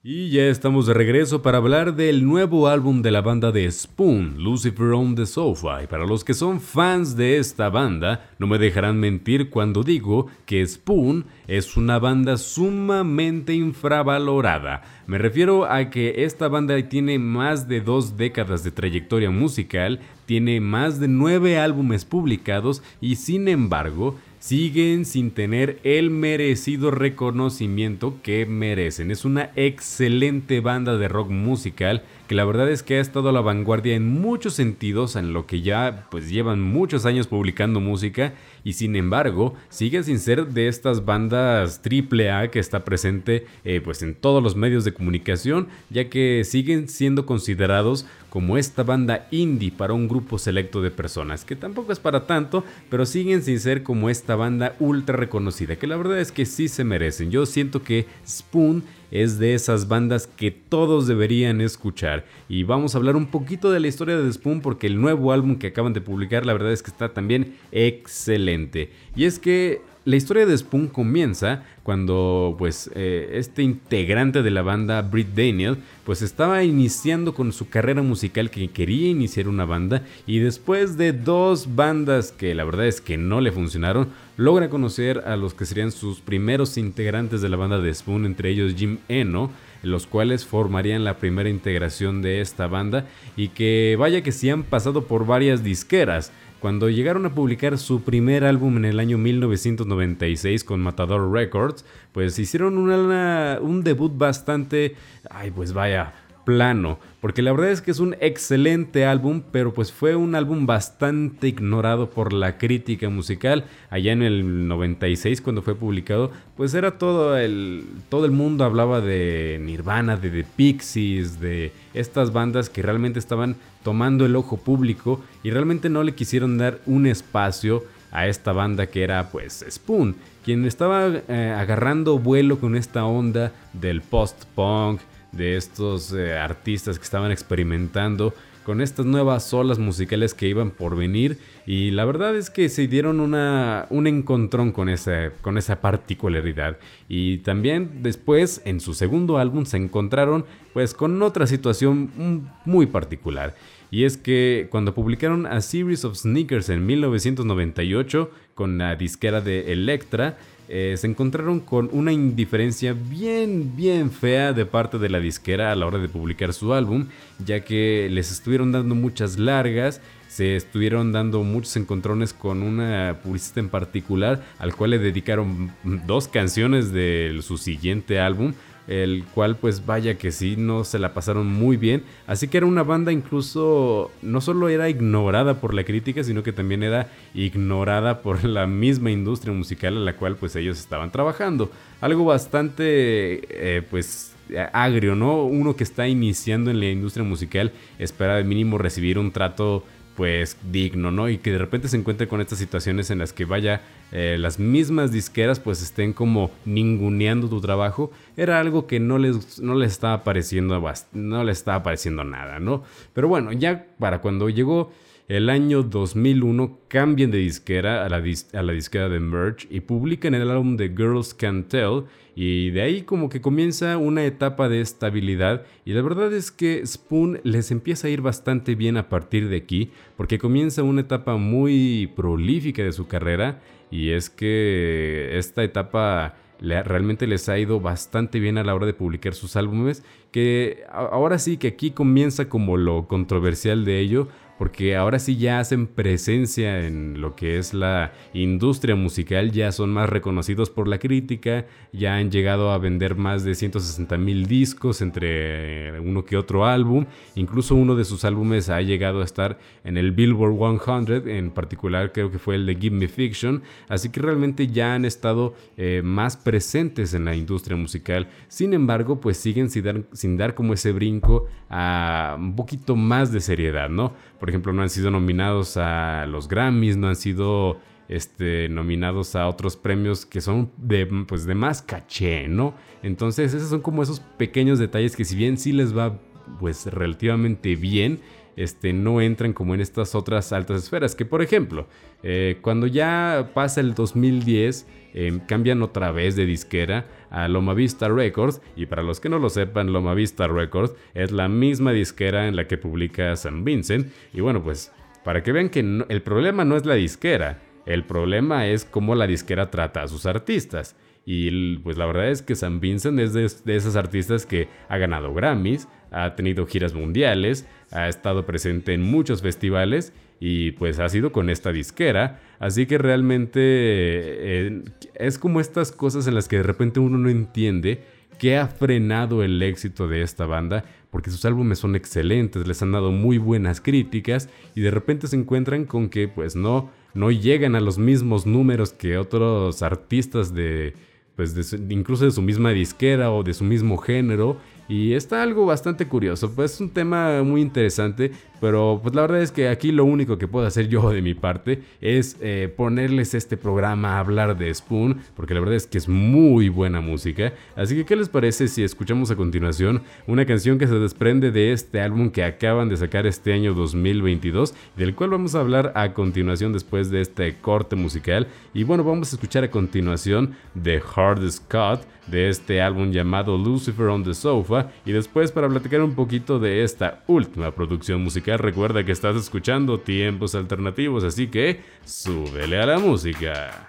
Y 0.00 0.30
ya 0.30 0.44
estamos 0.44 0.86
de 0.86 0.94
regreso 0.94 1.42
para 1.42 1.58
hablar 1.58 1.96
del 1.96 2.24
nuevo 2.24 2.68
álbum 2.68 3.02
de 3.02 3.10
la 3.10 3.20
banda 3.20 3.50
de 3.50 3.68
Spoon, 3.68 4.36
Lucifer 4.38 4.92
on 4.92 5.16
the 5.16 5.26
Sofa. 5.26 5.82
Y 5.82 5.88
para 5.88 6.06
los 6.06 6.22
que 6.22 6.34
son 6.34 6.60
fans 6.60 7.16
de 7.16 7.38
esta 7.38 7.68
banda, 7.68 8.30
no 8.38 8.46
me 8.46 8.58
dejarán 8.58 9.00
mentir 9.00 9.50
cuando 9.50 9.82
digo 9.82 10.28
que 10.46 10.64
Spoon 10.64 11.26
es 11.48 11.76
una 11.76 11.98
banda 11.98 12.36
sumamente 12.36 13.54
infravalorada. 13.54 14.82
Me 15.08 15.18
refiero 15.18 15.64
a 15.64 15.90
que 15.90 16.22
esta 16.22 16.46
banda 16.46 16.80
tiene 16.88 17.18
más 17.18 17.66
de 17.66 17.80
dos 17.80 18.16
décadas 18.16 18.62
de 18.62 18.70
trayectoria 18.70 19.30
musical, 19.30 19.98
tiene 20.26 20.60
más 20.60 21.00
de 21.00 21.08
nueve 21.08 21.58
álbumes 21.58 22.04
publicados 22.04 22.84
y 23.00 23.16
sin 23.16 23.48
embargo 23.48 24.16
siguen 24.48 25.04
sin 25.04 25.32
tener 25.32 25.78
el 25.84 26.08
merecido 26.08 26.90
reconocimiento 26.90 28.16
que 28.22 28.46
merecen. 28.46 29.10
Es 29.10 29.26
una 29.26 29.50
excelente 29.56 30.60
banda 30.60 30.96
de 30.96 31.06
rock 31.06 31.28
musical 31.28 32.02
que 32.28 32.34
la 32.34 32.46
verdad 32.46 32.70
es 32.70 32.82
que 32.82 32.96
ha 32.96 33.00
estado 33.00 33.28
a 33.28 33.32
la 33.32 33.42
vanguardia 33.42 33.94
en 33.94 34.08
muchos 34.08 34.54
sentidos 34.54 35.16
en 35.16 35.34
lo 35.34 35.46
que 35.46 35.60
ya 35.60 36.06
pues 36.10 36.30
llevan 36.30 36.62
muchos 36.62 37.04
años 37.04 37.26
publicando 37.26 37.80
música 37.80 38.32
y 38.64 38.72
sin 38.72 38.96
embargo 38.96 39.54
sigue 39.68 40.02
sin 40.02 40.18
ser 40.18 40.46
de 40.48 40.68
estas 40.68 41.04
bandas 41.04 41.82
triple 41.82 42.30
A 42.30 42.50
que 42.50 42.58
está 42.58 42.86
presente 42.86 43.46
eh, 43.64 43.82
pues 43.84 44.02
en 44.02 44.14
todos 44.14 44.42
los 44.42 44.56
medios 44.56 44.82
de 44.84 44.94
comunicación 44.94 45.68
ya 45.90 46.08
que 46.08 46.42
siguen 46.44 46.88
siendo 46.88 47.26
considerados 47.26 48.06
como 48.30 48.58
esta 48.58 48.82
banda 48.82 49.26
indie 49.30 49.70
para 49.70 49.94
un 49.94 50.08
grupo 50.08 50.38
selecto 50.38 50.82
de 50.82 50.90
personas 50.90 51.44
que 51.44 51.56
tampoco 51.56 51.92
es 51.92 51.98
para 51.98 52.26
tanto 52.26 52.64
pero 52.90 53.06
siguen 53.06 53.42
sin 53.42 53.60
ser 53.60 53.82
como 53.82 54.10
esta 54.10 54.36
banda 54.36 54.74
ultra 54.78 55.16
reconocida 55.16 55.76
que 55.76 55.86
la 55.86 55.96
verdad 55.96 56.20
es 56.20 56.32
que 56.32 56.46
sí 56.46 56.68
se 56.68 56.84
merecen 56.84 57.30
yo 57.30 57.46
siento 57.46 57.82
que 57.82 58.06
Spoon 58.26 58.82
es 59.10 59.38
de 59.38 59.54
esas 59.54 59.88
bandas 59.88 60.26
que 60.26 60.50
todos 60.50 61.06
deberían 61.06 61.60
escuchar. 61.60 62.24
Y 62.48 62.64
vamos 62.64 62.94
a 62.94 62.98
hablar 62.98 63.16
un 63.16 63.26
poquito 63.26 63.70
de 63.70 63.80
la 63.80 63.88
historia 63.88 64.16
de 64.16 64.32
Spoon 64.32 64.60
porque 64.60 64.86
el 64.86 65.00
nuevo 65.00 65.32
álbum 65.32 65.56
que 65.56 65.68
acaban 65.68 65.92
de 65.92 66.00
publicar 66.00 66.44
la 66.44 66.52
verdad 66.52 66.72
es 66.72 66.82
que 66.82 66.90
está 66.90 67.10
también 67.10 67.56
excelente. 67.72 68.90
Y 69.16 69.24
es 69.24 69.38
que 69.38 69.80
la 70.08 70.16
historia 70.16 70.46
de 70.46 70.56
Spoon 70.56 70.88
comienza 70.88 71.64
cuando 71.82 72.56
pues 72.58 72.90
eh, 72.94 73.32
este 73.34 73.62
integrante 73.62 74.42
de 74.42 74.50
la 74.50 74.62
banda, 74.62 75.02
Britt 75.02 75.34
Daniel, 75.34 75.76
pues 76.06 76.22
estaba 76.22 76.64
iniciando 76.64 77.34
con 77.34 77.52
su 77.52 77.68
carrera 77.68 78.00
musical 78.00 78.50
que 78.50 78.68
quería 78.68 79.10
iniciar 79.10 79.48
una 79.48 79.66
banda 79.66 80.02
y 80.26 80.38
después 80.38 80.96
de 80.96 81.12
dos 81.12 81.76
bandas 81.76 82.32
que 82.32 82.54
la 82.54 82.64
verdad 82.64 82.86
es 82.86 83.02
que 83.02 83.18
no 83.18 83.42
le 83.42 83.52
funcionaron, 83.52 84.08
logra 84.38 84.70
conocer 84.70 85.24
a 85.26 85.36
los 85.36 85.52
que 85.52 85.66
serían 85.66 85.92
sus 85.92 86.20
primeros 86.20 86.78
integrantes 86.78 87.42
de 87.42 87.50
la 87.50 87.58
banda 87.58 87.78
de 87.78 87.92
Spoon, 87.92 88.24
entre 88.24 88.48
ellos 88.48 88.76
Jim 88.78 89.00
Eno, 89.08 89.50
los 89.82 90.06
cuales 90.06 90.46
formarían 90.46 91.04
la 91.04 91.18
primera 91.18 91.50
integración 91.50 92.22
de 92.22 92.40
esta 92.40 92.66
banda 92.66 93.06
y 93.36 93.48
que 93.48 93.96
vaya 93.98 94.22
que 94.22 94.32
sí 94.32 94.48
han 94.48 94.62
pasado 94.62 95.04
por 95.04 95.26
varias 95.26 95.62
disqueras. 95.62 96.32
Cuando 96.60 96.90
llegaron 96.90 97.24
a 97.24 97.34
publicar 97.34 97.78
su 97.78 98.02
primer 98.02 98.44
álbum 98.44 98.78
en 98.78 98.84
el 98.84 98.98
año 98.98 99.16
1996 99.16 100.64
con 100.64 100.80
Matador 100.80 101.30
Records, 101.32 101.84
pues 102.10 102.36
hicieron 102.38 102.76
un 102.78 103.84
debut 103.84 104.12
bastante, 104.16 104.96
ay 105.30 105.52
pues 105.52 105.72
vaya, 105.72 106.14
plano, 106.48 106.98
porque 107.20 107.42
la 107.42 107.52
verdad 107.52 107.70
es 107.70 107.82
que 107.82 107.90
es 107.90 108.00
un 108.00 108.16
excelente 108.20 109.04
álbum, 109.04 109.42
pero 109.52 109.74
pues 109.74 109.92
fue 109.92 110.16
un 110.16 110.34
álbum 110.34 110.64
bastante 110.64 111.46
ignorado 111.46 112.08
por 112.08 112.32
la 112.32 112.56
crítica 112.56 113.10
musical. 113.10 113.66
Allá 113.90 114.12
en 114.12 114.22
el 114.22 114.66
96 114.66 115.42
cuando 115.42 115.60
fue 115.60 115.74
publicado, 115.74 116.32
pues 116.56 116.72
era 116.72 116.96
todo 116.96 117.36
el 117.36 117.84
todo 118.08 118.24
el 118.24 118.30
mundo 118.30 118.64
hablaba 118.64 119.02
de 119.02 119.60
Nirvana, 119.60 120.16
de 120.16 120.30
The 120.30 120.46
Pixies, 120.56 121.38
de 121.38 121.70
estas 121.92 122.32
bandas 122.32 122.70
que 122.70 122.80
realmente 122.80 123.18
estaban 123.18 123.56
tomando 123.82 124.24
el 124.24 124.34
ojo 124.34 124.56
público 124.56 125.22
y 125.42 125.50
realmente 125.50 125.90
no 125.90 126.02
le 126.02 126.14
quisieron 126.14 126.56
dar 126.56 126.78
un 126.86 127.06
espacio 127.06 127.84
a 128.10 128.26
esta 128.26 128.52
banda 128.52 128.86
que 128.86 129.02
era 129.02 129.28
pues 129.28 129.66
Spoon, 129.68 130.16
quien 130.46 130.64
estaba 130.64 131.08
eh, 131.08 131.54
agarrando 131.54 132.18
vuelo 132.18 132.58
con 132.58 132.74
esta 132.74 133.04
onda 133.04 133.52
del 133.74 134.00
post-punk, 134.00 135.02
de 135.32 135.56
estos 135.56 136.12
eh, 136.12 136.36
artistas 136.36 136.98
que 136.98 137.04
estaban 137.04 137.30
experimentando 137.30 138.34
con 138.68 138.82
estas 138.82 139.06
nuevas 139.06 139.54
olas 139.54 139.78
musicales 139.78 140.34
que 140.34 140.46
iban 140.46 140.70
por 140.70 140.94
venir. 140.94 141.38
Y 141.64 141.90
la 141.90 142.04
verdad 142.04 142.36
es 142.36 142.50
que 142.50 142.68
se 142.68 142.86
dieron 142.86 143.18
una, 143.18 143.86
un 143.88 144.06
encontrón 144.06 144.72
con 144.72 144.90
esa, 144.90 145.30
con 145.40 145.56
esa 145.56 145.80
particularidad. 145.80 146.76
Y 147.08 147.38
también 147.38 148.02
después 148.02 148.60
en 148.66 148.80
su 148.80 148.92
segundo 148.92 149.38
álbum 149.38 149.64
se 149.64 149.78
encontraron 149.78 150.44
pues 150.74 150.92
con 150.92 151.22
otra 151.22 151.46
situación 151.46 152.50
muy 152.66 152.84
particular. 152.84 153.54
Y 153.90 154.04
es 154.04 154.18
que 154.18 154.68
cuando 154.70 154.94
publicaron 154.94 155.46
A 155.46 155.62
Series 155.62 156.04
of 156.04 156.16
Sneakers 156.16 156.68
en 156.68 156.84
1998 156.84 158.30
con 158.54 158.76
la 158.76 158.96
disquera 158.96 159.40
de 159.40 159.72
Elektra 159.72 160.36
eh, 160.68 160.94
se 160.98 161.06
encontraron 161.06 161.60
con 161.60 161.88
una 161.92 162.12
indiferencia 162.12 162.92
bien, 162.92 163.74
bien 163.74 164.10
fea 164.10 164.52
de 164.52 164.66
parte 164.66 164.98
de 164.98 165.08
la 165.08 165.18
disquera 165.18 165.72
a 165.72 165.74
la 165.74 165.86
hora 165.86 165.98
de 165.98 166.08
publicar 166.08 166.52
su 166.52 166.74
álbum, 166.74 167.06
ya 167.44 167.64
que 167.64 168.08
les 168.10 168.30
estuvieron 168.30 168.70
dando 168.72 168.94
muchas 168.94 169.38
largas, 169.38 170.02
se 170.28 170.56
estuvieron 170.56 171.10
dando 171.10 171.42
muchos 171.42 171.76
encontrones 171.76 172.34
con 172.34 172.62
una 172.62 173.18
publicista 173.22 173.60
en 173.60 173.70
particular, 173.70 174.44
al 174.58 174.74
cual 174.76 174.90
le 174.90 174.98
dedicaron 174.98 175.72
dos 176.06 176.28
canciones 176.28 176.92
de 176.92 177.38
su 177.42 177.56
siguiente 177.56 178.20
álbum, 178.20 178.52
el 178.88 179.24
cual 179.34 179.56
pues 179.56 179.84
vaya 179.86 180.16
que 180.16 180.32
sí, 180.32 180.56
no 180.56 180.82
se 180.82 180.98
la 180.98 181.14
pasaron 181.14 181.46
muy 181.46 181.76
bien. 181.76 182.02
Así 182.26 182.48
que 182.48 182.56
era 182.56 182.66
una 182.66 182.82
banda 182.82 183.12
incluso, 183.12 184.10
no 184.22 184.40
solo 184.40 184.68
era 184.68 184.88
ignorada 184.88 185.60
por 185.60 185.74
la 185.74 185.84
crítica, 185.84 186.24
sino 186.24 186.42
que 186.42 186.52
también 186.52 186.82
era 186.82 187.08
ignorada 187.34 188.22
por 188.22 188.44
la 188.48 188.66
misma 188.66 189.10
industria 189.10 189.52
musical 189.52 189.96
a 189.96 190.00
la 190.00 190.16
cual 190.16 190.36
pues 190.36 190.56
ellos 190.56 190.78
estaban 190.78 191.12
trabajando. 191.12 191.70
Algo 192.00 192.24
bastante 192.24 193.42
eh, 193.50 193.82
pues 193.88 194.34
agrio, 194.72 195.14
¿no? 195.14 195.44
Uno 195.44 195.76
que 195.76 195.84
está 195.84 196.08
iniciando 196.08 196.70
en 196.70 196.80
la 196.80 196.86
industria 196.86 197.24
musical 197.24 197.72
espera 197.98 198.36
de 198.36 198.44
mínimo 198.44 198.78
recibir 198.78 199.18
un 199.18 199.30
trato 199.32 199.84
pues 200.18 200.56
digno, 200.72 201.12
¿no? 201.12 201.28
Y 201.28 201.38
que 201.38 201.52
de 201.52 201.58
repente 201.58 201.86
se 201.86 201.96
encuentre 201.96 202.26
con 202.26 202.40
estas 202.40 202.58
situaciones 202.58 203.12
en 203.12 203.20
las 203.20 203.32
que 203.32 203.44
vaya 203.44 203.82
eh, 204.10 204.36
las 204.36 204.58
mismas 204.58 205.12
disqueras 205.12 205.60
pues 205.60 205.80
estén 205.80 206.12
como 206.12 206.50
ninguneando 206.64 207.48
tu 207.48 207.60
trabajo, 207.60 208.10
era 208.36 208.58
algo 208.58 208.88
que 208.88 208.98
no 208.98 209.18
les, 209.18 209.60
no 209.60 209.76
les 209.76 209.92
estaba 209.92 210.24
pareciendo, 210.24 210.82
no 211.12 211.48
estaba 211.48 211.84
nada, 212.24 212.58
¿no? 212.58 212.82
Pero 213.12 213.28
bueno, 213.28 213.52
ya 213.52 213.86
para 214.00 214.20
cuando 214.20 214.48
llegó 214.48 214.90
el 215.28 215.50
año 215.50 215.84
2001 215.84 216.80
cambian 216.88 217.30
de 217.30 217.38
disquera 217.38 218.04
a 218.04 218.08
la, 218.08 218.16
a 218.16 218.62
la 218.62 218.72
disquera 218.72 219.08
de 219.08 219.20
Merge 219.20 219.68
y 219.70 219.78
publican 219.78 220.34
el 220.34 220.50
álbum 220.50 220.76
de 220.76 220.88
Girls 220.88 221.32
Can 221.32 221.62
Tell 221.68 222.06
y 222.40 222.70
de 222.70 222.82
ahí 222.82 223.02
como 223.02 223.28
que 223.28 223.40
comienza 223.40 223.98
una 223.98 224.24
etapa 224.24 224.68
de 224.68 224.80
estabilidad 224.80 225.64
y 225.84 225.92
la 225.92 226.02
verdad 226.02 226.32
es 226.32 226.52
que 226.52 226.86
Spoon 226.86 227.40
les 227.42 227.72
empieza 227.72 228.06
a 228.06 228.10
ir 228.10 228.20
bastante 228.20 228.76
bien 228.76 228.96
a 228.96 229.08
partir 229.08 229.48
de 229.48 229.56
aquí 229.56 229.90
porque 230.16 230.38
comienza 230.38 230.84
una 230.84 231.00
etapa 231.00 231.36
muy 231.36 232.12
prolífica 232.14 232.84
de 232.84 232.92
su 232.92 233.08
carrera 233.08 233.58
y 233.90 234.10
es 234.10 234.30
que 234.30 235.30
esta 235.36 235.64
etapa 235.64 236.36
realmente 236.60 237.26
les 237.26 237.48
ha 237.48 237.58
ido 237.58 237.80
bastante 237.80 238.38
bien 238.38 238.56
a 238.56 238.62
la 238.62 238.76
hora 238.76 238.86
de 238.86 238.94
publicar 238.94 239.34
sus 239.34 239.56
álbumes 239.56 240.04
que 240.30 240.84
ahora 240.92 241.40
sí 241.40 241.56
que 241.56 241.66
aquí 241.66 241.90
comienza 241.90 242.48
como 242.48 242.76
lo 242.76 243.08
controversial 243.08 243.84
de 243.84 243.98
ello 243.98 244.28
porque 244.58 244.96
ahora 244.96 245.20
sí 245.20 245.36
ya 245.36 245.60
hacen 245.60 245.86
presencia 245.86 246.84
en 246.84 247.20
lo 247.20 247.36
que 247.36 247.58
es 247.58 247.72
la 247.72 248.12
industria 248.34 248.96
musical, 248.96 249.52
ya 249.52 249.70
son 249.70 249.90
más 249.90 250.10
reconocidos 250.10 250.68
por 250.68 250.88
la 250.88 250.98
crítica, 250.98 251.66
ya 251.92 252.16
han 252.16 252.30
llegado 252.30 252.72
a 252.72 252.78
vender 252.78 253.14
más 253.14 253.44
de 253.44 253.54
160 253.54 254.18
mil 254.18 254.46
discos 254.46 255.00
entre 255.00 256.00
uno 256.00 256.24
que 256.24 256.36
otro 256.36 256.66
álbum, 256.66 257.06
incluso 257.36 257.76
uno 257.76 257.94
de 257.94 258.04
sus 258.04 258.24
álbumes 258.24 258.68
ha 258.68 258.82
llegado 258.82 259.20
a 259.20 259.24
estar 259.24 259.58
en 259.84 259.96
el 259.96 260.12
Billboard 260.12 260.80
100, 261.06 261.28
en 261.28 261.50
particular 261.50 262.12
creo 262.12 262.30
que 262.30 262.38
fue 262.38 262.56
el 262.56 262.66
de 262.66 262.74
Give 262.74 262.96
Me 262.96 263.08
Fiction, 263.08 263.62
así 263.88 264.08
que 264.08 264.20
realmente 264.20 264.66
ya 264.66 264.94
han 264.94 265.04
estado 265.04 265.54
eh, 265.76 266.02
más 266.04 266.36
presentes 266.36 267.14
en 267.14 267.24
la 267.24 267.36
industria 267.36 267.76
musical, 267.76 268.28
sin 268.48 268.74
embargo 268.74 269.20
pues 269.20 269.36
siguen 269.36 269.70
sin 269.70 269.84
dar, 269.84 270.02
sin 270.12 270.36
dar 270.36 270.54
como 270.54 270.74
ese 270.74 270.90
brinco 270.90 271.46
a 271.70 272.36
un 272.38 272.56
poquito 272.56 272.96
más 272.96 273.30
de 273.32 273.40
seriedad, 273.40 273.88
¿no? 273.88 274.14
Por 274.48 274.52
ejemplo, 274.52 274.72
no 274.72 274.80
han 274.80 274.88
sido 274.88 275.10
nominados 275.10 275.76
a 275.76 276.24
los 276.24 276.48
Grammys, 276.48 276.96
no 276.96 277.08
han 277.08 277.16
sido 277.16 277.78
este, 278.08 278.70
nominados 278.70 279.36
a 279.36 279.46
otros 279.46 279.76
premios 279.76 280.24
que 280.24 280.40
son 280.40 280.70
de, 280.78 281.04
pues, 281.04 281.44
de 281.44 281.54
más 281.54 281.82
caché, 281.82 282.48
¿no? 282.48 282.72
Entonces, 283.02 283.52
esos 283.52 283.68
son 283.68 283.82
como 283.82 284.02
esos 284.02 284.20
pequeños 284.20 284.78
detalles 284.78 285.16
que 285.16 285.26
si 285.26 285.36
bien 285.36 285.58
sí 285.58 285.72
les 285.72 285.94
va 285.94 286.18
pues 286.58 286.86
relativamente 286.86 287.76
bien, 287.76 288.20
este, 288.58 288.92
no 288.92 289.20
entran 289.20 289.52
como 289.52 289.72
en 289.72 289.80
estas 289.80 290.16
otras 290.16 290.52
altas 290.52 290.82
esferas. 290.82 291.14
Que 291.14 291.24
por 291.24 291.42
ejemplo, 291.42 291.86
eh, 292.24 292.58
cuando 292.60 292.88
ya 292.88 293.52
pasa 293.54 293.80
el 293.80 293.94
2010, 293.94 294.86
em, 295.14 295.38
cambian 295.38 295.80
otra 295.80 296.10
vez 296.10 296.34
de 296.34 296.44
disquera 296.44 297.06
a 297.30 297.46
Loma 297.46 297.74
Vista 297.74 298.08
Records. 298.08 298.60
Y 298.74 298.86
para 298.86 299.04
los 299.04 299.20
que 299.20 299.28
no 299.28 299.38
lo 299.38 299.48
sepan, 299.48 299.92
Loma 299.92 300.14
Vista 300.14 300.48
Records 300.48 300.94
es 301.14 301.30
la 301.30 301.48
misma 301.48 301.92
disquera 301.92 302.48
en 302.48 302.56
la 302.56 302.66
que 302.66 302.78
publica 302.78 303.36
San 303.36 303.64
Vincent. 303.64 304.10
Y 304.32 304.40
bueno, 304.40 304.60
pues 304.60 304.90
para 305.24 305.44
que 305.44 305.52
vean 305.52 305.68
que 305.68 305.78
el 305.80 306.22
problema 306.22 306.64
no 306.64 306.76
es 306.76 306.84
la 306.84 306.94
disquera, 306.94 307.60
el 307.86 308.04
problema 308.04 308.66
es 308.66 308.84
cómo 308.84 309.14
la 309.14 309.28
disquera 309.28 309.70
trata 309.70 310.02
a 310.02 310.08
sus 310.08 310.26
artistas. 310.26 310.96
Y 311.30 311.76
pues 311.80 311.98
la 311.98 312.06
verdad 312.06 312.30
es 312.30 312.40
que 312.40 312.54
San 312.54 312.80
Vincent 312.80 313.20
es 313.20 313.34
de, 313.34 313.46
de 313.66 313.76
esas 313.76 313.96
artistas 313.96 314.46
que 314.46 314.68
ha 314.88 314.96
ganado 314.96 315.34
Grammys, 315.34 315.86
ha 316.10 316.34
tenido 316.36 316.66
giras 316.66 316.94
mundiales, 316.94 317.68
ha 317.90 318.08
estado 318.08 318.46
presente 318.46 318.94
en 318.94 319.02
muchos 319.02 319.42
festivales 319.42 320.14
y 320.40 320.70
pues 320.70 320.98
ha 320.98 321.08
sido 321.10 321.30
con 321.30 321.50
esta 321.50 321.70
disquera. 321.70 322.40
Así 322.60 322.86
que 322.86 322.96
realmente 322.96 323.60
eh, 323.60 324.82
es 325.16 325.38
como 325.38 325.60
estas 325.60 325.92
cosas 325.92 326.26
en 326.28 326.34
las 326.34 326.48
que 326.48 326.56
de 326.56 326.62
repente 326.62 326.98
uno 326.98 327.18
no 327.18 327.28
entiende 327.28 328.04
qué 328.38 328.56
ha 328.56 328.66
frenado 328.66 329.42
el 329.42 329.62
éxito 329.62 330.08
de 330.08 330.22
esta 330.22 330.46
banda, 330.46 330.86
porque 331.10 331.30
sus 331.30 331.44
álbumes 331.44 331.78
son 331.78 331.94
excelentes, 331.94 332.66
les 332.66 332.80
han 332.80 332.92
dado 332.92 333.12
muy 333.12 333.36
buenas 333.36 333.82
críticas 333.82 334.48
y 334.74 334.80
de 334.80 334.90
repente 334.90 335.26
se 335.26 335.36
encuentran 335.36 335.84
con 335.84 336.08
que 336.08 336.26
pues 336.26 336.56
no, 336.56 336.90
no 337.12 337.30
llegan 337.30 337.74
a 337.74 337.80
los 337.80 337.98
mismos 337.98 338.46
números 338.46 338.94
que 338.94 339.18
otros 339.18 339.82
artistas 339.82 340.54
de, 340.54 340.94
pues 341.38 341.72
incluso 341.88 342.24
de 342.24 342.32
su 342.32 342.42
misma 342.42 342.70
disquera 342.72 343.30
o 343.30 343.44
de 343.44 343.54
su 343.54 343.62
mismo 343.62 343.96
género. 343.96 344.56
Y 344.88 345.12
está 345.12 345.40
algo 345.40 345.66
bastante 345.66 346.08
curioso, 346.08 346.50
pues 346.52 346.72
es 346.74 346.80
un 346.80 346.90
tema 346.90 347.44
muy 347.44 347.60
interesante, 347.60 348.32
pero 348.60 349.00
pues 349.02 349.14
la 349.14 349.22
verdad 349.22 349.42
es 349.42 349.52
que 349.52 349.68
aquí 349.68 349.92
lo 349.92 350.04
único 350.04 350.38
que 350.38 350.48
puedo 350.48 350.66
hacer 350.66 350.88
yo 350.88 351.10
de 351.10 351.22
mi 351.22 351.34
parte 351.34 351.82
es 352.00 352.36
eh, 352.40 352.72
ponerles 352.76 353.34
este 353.34 353.56
programa 353.56 354.16
a 354.16 354.20
hablar 354.20 354.56
de 354.56 354.72
Spoon, 354.72 355.20
porque 355.36 355.54
la 355.54 355.60
verdad 355.60 355.76
es 355.76 355.86
que 355.86 355.98
es 355.98 356.08
muy 356.08 356.68
buena 356.68 357.00
música. 357.00 357.52
Así 357.76 357.96
que, 357.96 358.04
¿qué 358.04 358.16
les 358.16 358.28
parece 358.28 358.68
si 358.68 358.82
escuchamos 358.82 359.30
a 359.30 359.36
continuación 359.36 360.02
una 360.26 360.46
canción 360.46 360.78
que 360.78 360.86
se 360.86 360.94
desprende 360.94 361.50
de 361.50 361.72
este 361.72 362.00
álbum 362.00 362.30
que 362.30 362.44
acaban 362.44 362.88
de 362.88 362.96
sacar 362.96 363.26
este 363.26 363.52
año 363.52 363.74
2022, 363.74 364.74
del 364.96 365.14
cual 365.14 365.30
vamos 365.30 365.54
a 365.54 365.60
hablar 365.60 365.92
a 365.94 366.12
continuación 366.12 366.72
después 366.72 367.10
de 367.10 367.20
este 367.20 367.56
corte 367.56 367.96
musical? 367.96 368.46
Y 368.74 368.84
bueno, 368.84 369.04
vamos 369.04 369.32
a 369.32 369.36
escuchar 369.36 369.64
a 369.64 369.70
continuación 369.70 370.54
The 370.80 371.00
Hardest 371.14 371.70
Cut 371.70 372.06
de 372.30 372.48
este 372.48 372.80
álbum 372.80 373.10
llamado 373.10 373.56
Lucifer 373.56 374.06
on 374.06 374.22
the 374.22 374.34
Sofa. 374.34 374.88
Y 375.04 375.12
después, 375.12 375.52
para 375.52 375.68
platicar 375.68 376.00
un 376.02 376.14
poquito 376.14 376.58
de 376.58 376.82
esta 376.82 377.22
última 377.26 377.70
producción 377.70 378.22
musical, 378.22 378.47
recuerda 378.56 379.04
que 379.04 379.12
estás 379.12 379.36
escuchando 379.36 380.00
tiempos 380.00 380.54
alternativos, 380.54 381.24
así 381.24 381.48
que 381.48 381.80
súbele 382.04 382.80
a 382.80 382.86
la 382.86 382.98
música. 382.98 383.88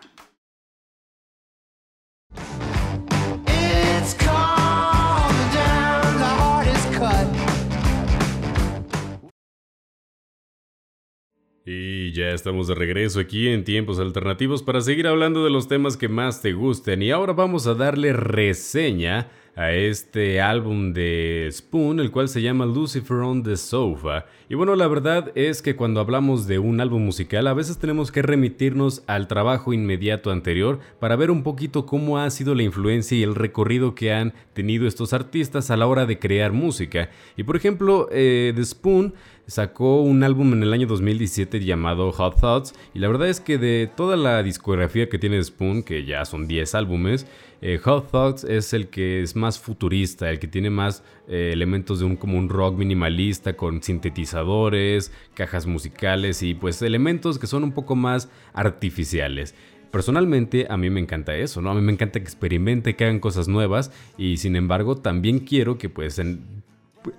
Y 11.71 12.13
ya 12.13 12.29
estamos 12.29 12.67
de 12.67 12.73
regreso 12.73 13.19
aquí 13.19 13.47
en 13.49 13.63
Tiempos 13.63 13.99
Alternativos 13.99 14.63
para 14.63 14.81
seguir 14.81 15.05
hablando 15.05 15.43
de 15.43 15.51
los 15.51 15.67
temas 15.67 15.97
que 15.97 16.09
más 16.09 16.41
te 16.41 16.53
gusten. 16.53 17.03
Y 17.03 17.11
ahora 17.11 17.33
vamos 17.33 17.67
a 17.67 17.75
darle 17.75 18.11
reseña 18.11 19.29
a 19.59 19.73
este 19.73 20.39
álbum 20.39 20.93
de 20.93 21.49
Spoon, 21.51 21.99
el 21.99 22.11
cual 22.11 22.29
se 22.29 22.41
llama 22.41 22.65
Lucifer 22.65 23.17
on 23.17 23.43
the 23.43 23.57
Sofa. 23.57 24.25
Y 24.47 24.55
bueno, 24.55 24.73
la 24.77 24.87
verdad 24.87 25.33
es 25.35 25.61
que 25.61 25.75
cuando 25.75 25.99
hablamos 25.99 26.47
de 26.47 26.59
un 26.59 26.79
álbum 26.79 27.03
musical, 27.03 27.45
a 27.45 27.53
veces 27.53 27.77
tenemos 27.77 28.09
que 28.09 28.21
remitirnos 28.21 29.03
al 29.05 29.27
trabajo 29.27 29.73
inmediato 29.73 30.31
anterior 30.31 30.79
para 31.01 31.17
ver 31.17 31.29
un 31.29 31.43
poquito 31.43 31.85
cómo 31.85 32.17
ha 32.19 32.29
sido 32.29 32.55
la 32.55 32.63
influencia 32.63 33.17
y 33.17 33.23
el 33.23 33.35
recorrido 33.35 33.95
que 33.95 34.13
han 34.13 34.33
tenido 34.53 34.87
estos 34.87 35.11
artistas 35.11 35.69
a 35.69 35.75
la 35.75 35.87
hora 35.87 36.05
de 36.05 36.19
crear 36.19 36.53
música. 36.53 37.09
Y 37.35 37.43
por 37.43 37.57
ejemplo, 37.57 38.07
eh, 38.13 38.53
The 38.55 38.63
Spoon 38.63 39.13
sacó 39.49 40.01
un 40.01 40.23
álbum 40.23 40.53
en 40.53 40.63
el 40.63 40.71
año 40.73 40.87
2017 40.87 41.59
llamado 41.59 42.11
Hot 42.11 42.39
Thoughts 42.39 42.73
y 42.93 42.99
la 42.99 43.07
verdad 43.07 43.29
es 43.29 43.39
que 43.39 43.57
de 43.57 43.89
toda 43.93 44.15
la 44.15 44.43
discografía 44.43 45.09
que 45.09 45.17
tiene 45.17 45.43
Spoon, 45.43 45.83
que 45.83 46.05
ya 46.05 46.23
son 46.25 46.47
10 46.47 46.75
álbumes, 46.75 47.25
eh, 47.61 47.77
Hot 47.79 48.09
Thoughts 48.11 48.43
es 48.45 48.73
el 48.73 48.87
que 48.87 49.21
es 49.21 49.35
más 49.35 49.59
futurista, 49.59 50.29
el 50.29 50.39
que 50.39 50.47
tiene 50.47 50.69
más 50.69 51.03
eh, 51.27 51.51
elementos 51.53 51.99
de 51.99 52.05
un 52.05 52.15
como 52.15 52.37
un 52.37 52.49
rock 52.49 52.77
minimalista 52.77 53.57
con 53.57 53.83
sintetizadores, 53.83 55.11
cajas 55.33 55.67
musicales 55.67 56.41
y 56.41 56.53
pues 56.53 56.81
elementos 56.81 57.37
que 57.37 57.47
son 57.47 57.63
un 57.63 57.73
poco 57.73 57.95
más 57.95 58.29
artificiales. 58.53 59.55
Personalmente 59.91 60.67
a 60.69 60.77
mí 60.77 60.89
me 60.89 60.99
encanta 60.99 61.35
eso, 61.35 61.61
¿no? 61.61 61.71
A 61.71 61.73
mí 61.73 61.81
me 61.81 61.91
encanta 61.91 62.19
que 62.19 62.25
experimente, 62.25 62.95
que 62.95 63.05
hagan 63.05 63.19
cosas 63.19 63.47
nuevas 63.47 63.91
y 64.17 64.37
sin 64.37 64.55
embargo 64.55 64.95
también 64.97 65.39
quiero 65.39 65.77
que 65.77 65.89
pues 65.89 66.19
en, 66.19 66.63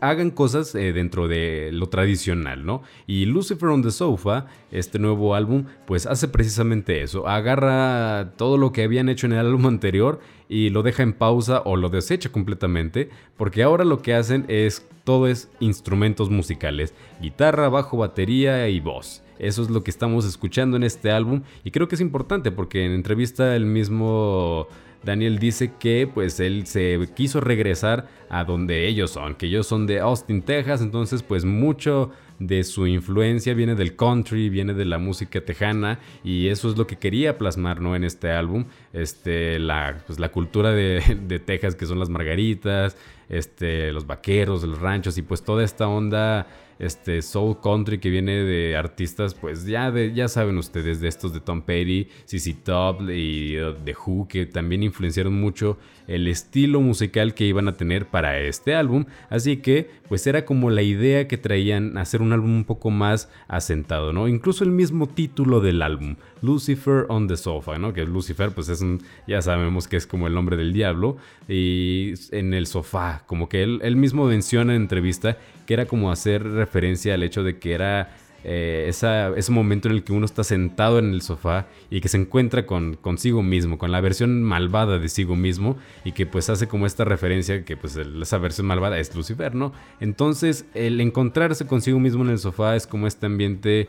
hagan 0.01 0.31
cosas 0.31 0.75
eh, 0.75 0.93
dentro 0.93 1.29
de 1.29 1.71
lo 1.73 1.88
tradicional, 1.88 2.64
¿no? 2.64 2.83
Y 3.07 3.27
Lucifer 3.27 3.69
on 3.69 3.83
the 3.83 3.90
Sofa, 3.90 4.47
este 4.71 4.99
nuevo 4.99 5.35
álbum, 5.35 5.64
pues 5.87 6.07
hace 6.07 6.29
precisamente 6.29 7.03
eso. 7.03 7.27
Agarra 7.29 8.33
todo 8.37 8.57
lo 8.57 8.73
que 8.73 8.85
habían 8.85 9.09
hecho 9.09 9.27
en 9.27 9.33
el 9.33 9.40
álbum 9.40 9.66
anterior 9.66 10.21
y 10.49 10.71
lo 10.71 10.83
deja 10.83 11.03
en 11.03 11.12
pausa 11.12 11.62
o 11.64 11.77
lo 11.77 11.88
desecha 11.88 12.31
completamente, 12.31 13.11
porque 13.37 13.62
ahora 13.62 13.85
lo 13.85 14.03
que 14.03 14.14
hacen 14.14 14.45
es 14.49 14.87
todo 15.05 15.27
es 15.27 15.51
instrumentos 15.61 16.31
musicales, 16.31 16.95
guitarra, 17.21 17.69
bajo, 17.69 17.97
batería 17.97 18.69
y 18.69 18.81
voz. 18.81 19.23
Eso 19.38 19.62
es 19.62 19.71
lo 19.71 19.83
que 19.83 19.90
estamos 19.90 20.27
escuchando 20.27 20.77
en 20.77 20.83
este 20.83 21.11
álbum 21.11 21.43
y 21.64 21.71
creo 21.71 21.88
que 21.88 21.95
es 21.95 22.01
importante 22.03 22.51
porque 22.51 22.85
en 22.85 22.93
entrevista 22.93 23.57
el 23.57 23.64
mismo 23.64 24.69
Daniel 25.03 25.39
dice 25.39 25.73
que 25.79 26.09
pues 26.13 26.41
él 26.41 26.67
se 26.67 26.99
quiso 27.15 27.41
regresar 27.41 28.09
a 28.29 28.45
donde 28.45 28.87
ellos 28.87 29.13
son, 29.13 29.35
que 29.35 29.47
ellos 29.47 29.67
son 29.67 29.87
de 29.87 30.01
Austin, 30.01 30.43
Texas, 30.43 30.83
entonces 30.83 31.23
pues 31.23 31.45
mucho 31.45 32.11
de 32.39 32.65
su 32.65 32.87
influencia 32.87 33.55
viene 33.55 33.75
del 33.75 33.97
country, 33.97 34.49
viene 34.49 34.75
de 34.75 34.87
la 34.87 34.99
música 34.99 35.41
tejana 35.43 36.01
y 36.25 36.49
eso 36.49 36.71
es 36.71 36.79
lo 36.79 36.87
que 36.87 36.97
quería 36.97 37.39
plasmar 37.39 37.81
¿no? 37.81 37.95
en 37.95 38.05
este 38.05 38.31
álbum, 38.31 38.65
este, 38.93 39.59
la, 39.59 40.03
pues, 40.07 40.19
la 40.19 40.31
cultura 40.31 40.73
de, 40.73 41.03
de 41.29 41.39
Texas 41.39 41.75
que 41.75 41.87
son 41.87 41.99
las 41.99 42.09
margaritas, 42.09 42.97
este, 43.29 43.93
los 43.93 44.07
vaqueros, 44.07 44.63
los 44.65 44.81
ranchos 44.81 45.17
y 45.19 45.23
pues 45.23 45.43
toda 45.43 45.65
esta 45.65 45.87
onda 45.87 46.47
este 46.81 47.21
soul 47.23 47.61
country 47.62 47.99
que 47.99 48.11
viene 48.11 48.33
de 48.43 48.77
artistas, 48.77 49.35
pues 49.35 49.66
ya, 49.66 49.90
de, 49.90 50.12
ya 50.14 50.29
saben 50.29 50.59
ustedes, 50.59 51.01
de 51.01 51.09
estos 51.09 51.33
de 51.33 51.40
Tom 51.40 51.62
Petty, 51.62 52.09
CC 52.25 52.55
Top 52.55 53.03
y 53.11 53.61
uh, 53.61 53.75
The 53.85 53.95
Who, 53.95 54.27
que 54.27 54.47
también 54.47 54.83
influenciaron 54.83 55.35
mucho 55.38 55.79
el 56.09 56.27
estilo 56.27 56.81
musical 56.81 57.35
que 57.35 57.45
iban 57.45 57.69
a 57.69 57.77
tener 57.77 58.07
para 58.07 58.40
este 58.40 58.75
álbum. 58.75 59.05
Así 59.29 59.59
que, 59.59 59.90
pues 60.09 60.27
era 60.27 60.45
como 60.45 60.71
la 60.71 60.83
idea 60.83 61.29
que 61.29 61.37
traían 61.37 61.99
hacer 61.99 62.23
un 62.23 62.33
álbum 62.33 62.57
un 62.57 62.64
poco 62.64 62.90
más 62.90 63.31
asentado, 63.47 64.12
¿no? 64.12 64.27
Incluso 64.27 64.64
el 64.64 64.71
mismo 64.71 65.07
título 65.07 65.61
del 65.61 65.83
álbum, 65.83 66.16
Lucifer 66.42 67.07
on 67.09 67.29
the 67.29 67.37
Sofa, 67.37 67.79
¿no? 67.79 67.92
Que 67.92 68.05
Lucifer, 68.05 68.50
pues 68.50 68.68
es 68.68 68.81
un, 68.81 69.03
ya 69.26 69.42
sabemos 69.42 69.88
que 69.88 69.96
es 69.96 70.07
como 70.07 70.26
el 70.26 70.35
nombre 70.35 70.57
del 70.57 70.72
diablo, 70.72 71.16
y 71.48 72.14
en 72.31 72.55
el 72.55 72.66
sofá, 72.66 73.24
como 73.26 73.48
que 73.48 73.62
él, 73.62 73.81
él 73.83 73.96
mismo 73.96 74.26
menciona 74.26 74.74
en 74.74 74.83
entrevista 74.83 75.38
que 75.66 75.74
era 75.74 75.87
como 75.87 76.11
hacer 76.11 76.42
referencia 76.44 77.14
al 77.14 77.22
hecho 77.22 77.42
de 77.42 77.59
que 77.59 77.72
era 77.72 78.11
eh, 78.42 78.87
ese 78.88 79.53
momento 79.53 79.88
en 79.88 79.94
el 79.96 80.03
que 80.03 80.12
uno 80.12 80.24
está 80.24 80.44
sentado 80.44 80.98
en 80.98 81.12
el 81.12 81.20
sofá 81.20 81.66
y 81.90 82.00
que 82.00 82.09
se 82.09 82.16
encuentra 82.16 82.64
con 82.64 82.94
consigo 82.94 83.42
mismo, 83.42 83.76
con 83.76 83.92
la 83.92 84.00
versión 84.00 84.42
malvada 84.42 84.98
de 84.98 85.09
sí 85.11 85.26
mismo 85.26 85.76
y 86.05 86.12
que 86.12 86.24
pues 86.24 86.48
hace 86.48 86.66
como 86.66 86.87
esta 86.87 87.05
referencia 87.05 87.64
que 87.64 87.76
pues 87.76 87.96
esa 87.96 88.38
versión 88.38 88.66
malvada 88.66 88.98
es 88.98 89.14
Lucifer, 89.14 89.55
¿no? 89.55 89.72
Entonces 90.00 90.64
el 90.74 91.00
encontrarse 91.00 91.66
consigo 91.66 92.00
mismo 92.00 92.24
en 92.24 92.31
el 92.31 92.38
sofá 92.38 92.76
es 92.76 92.87
como 92.87 93.07
este 93.07 93.26
ambiente 93.26 93.88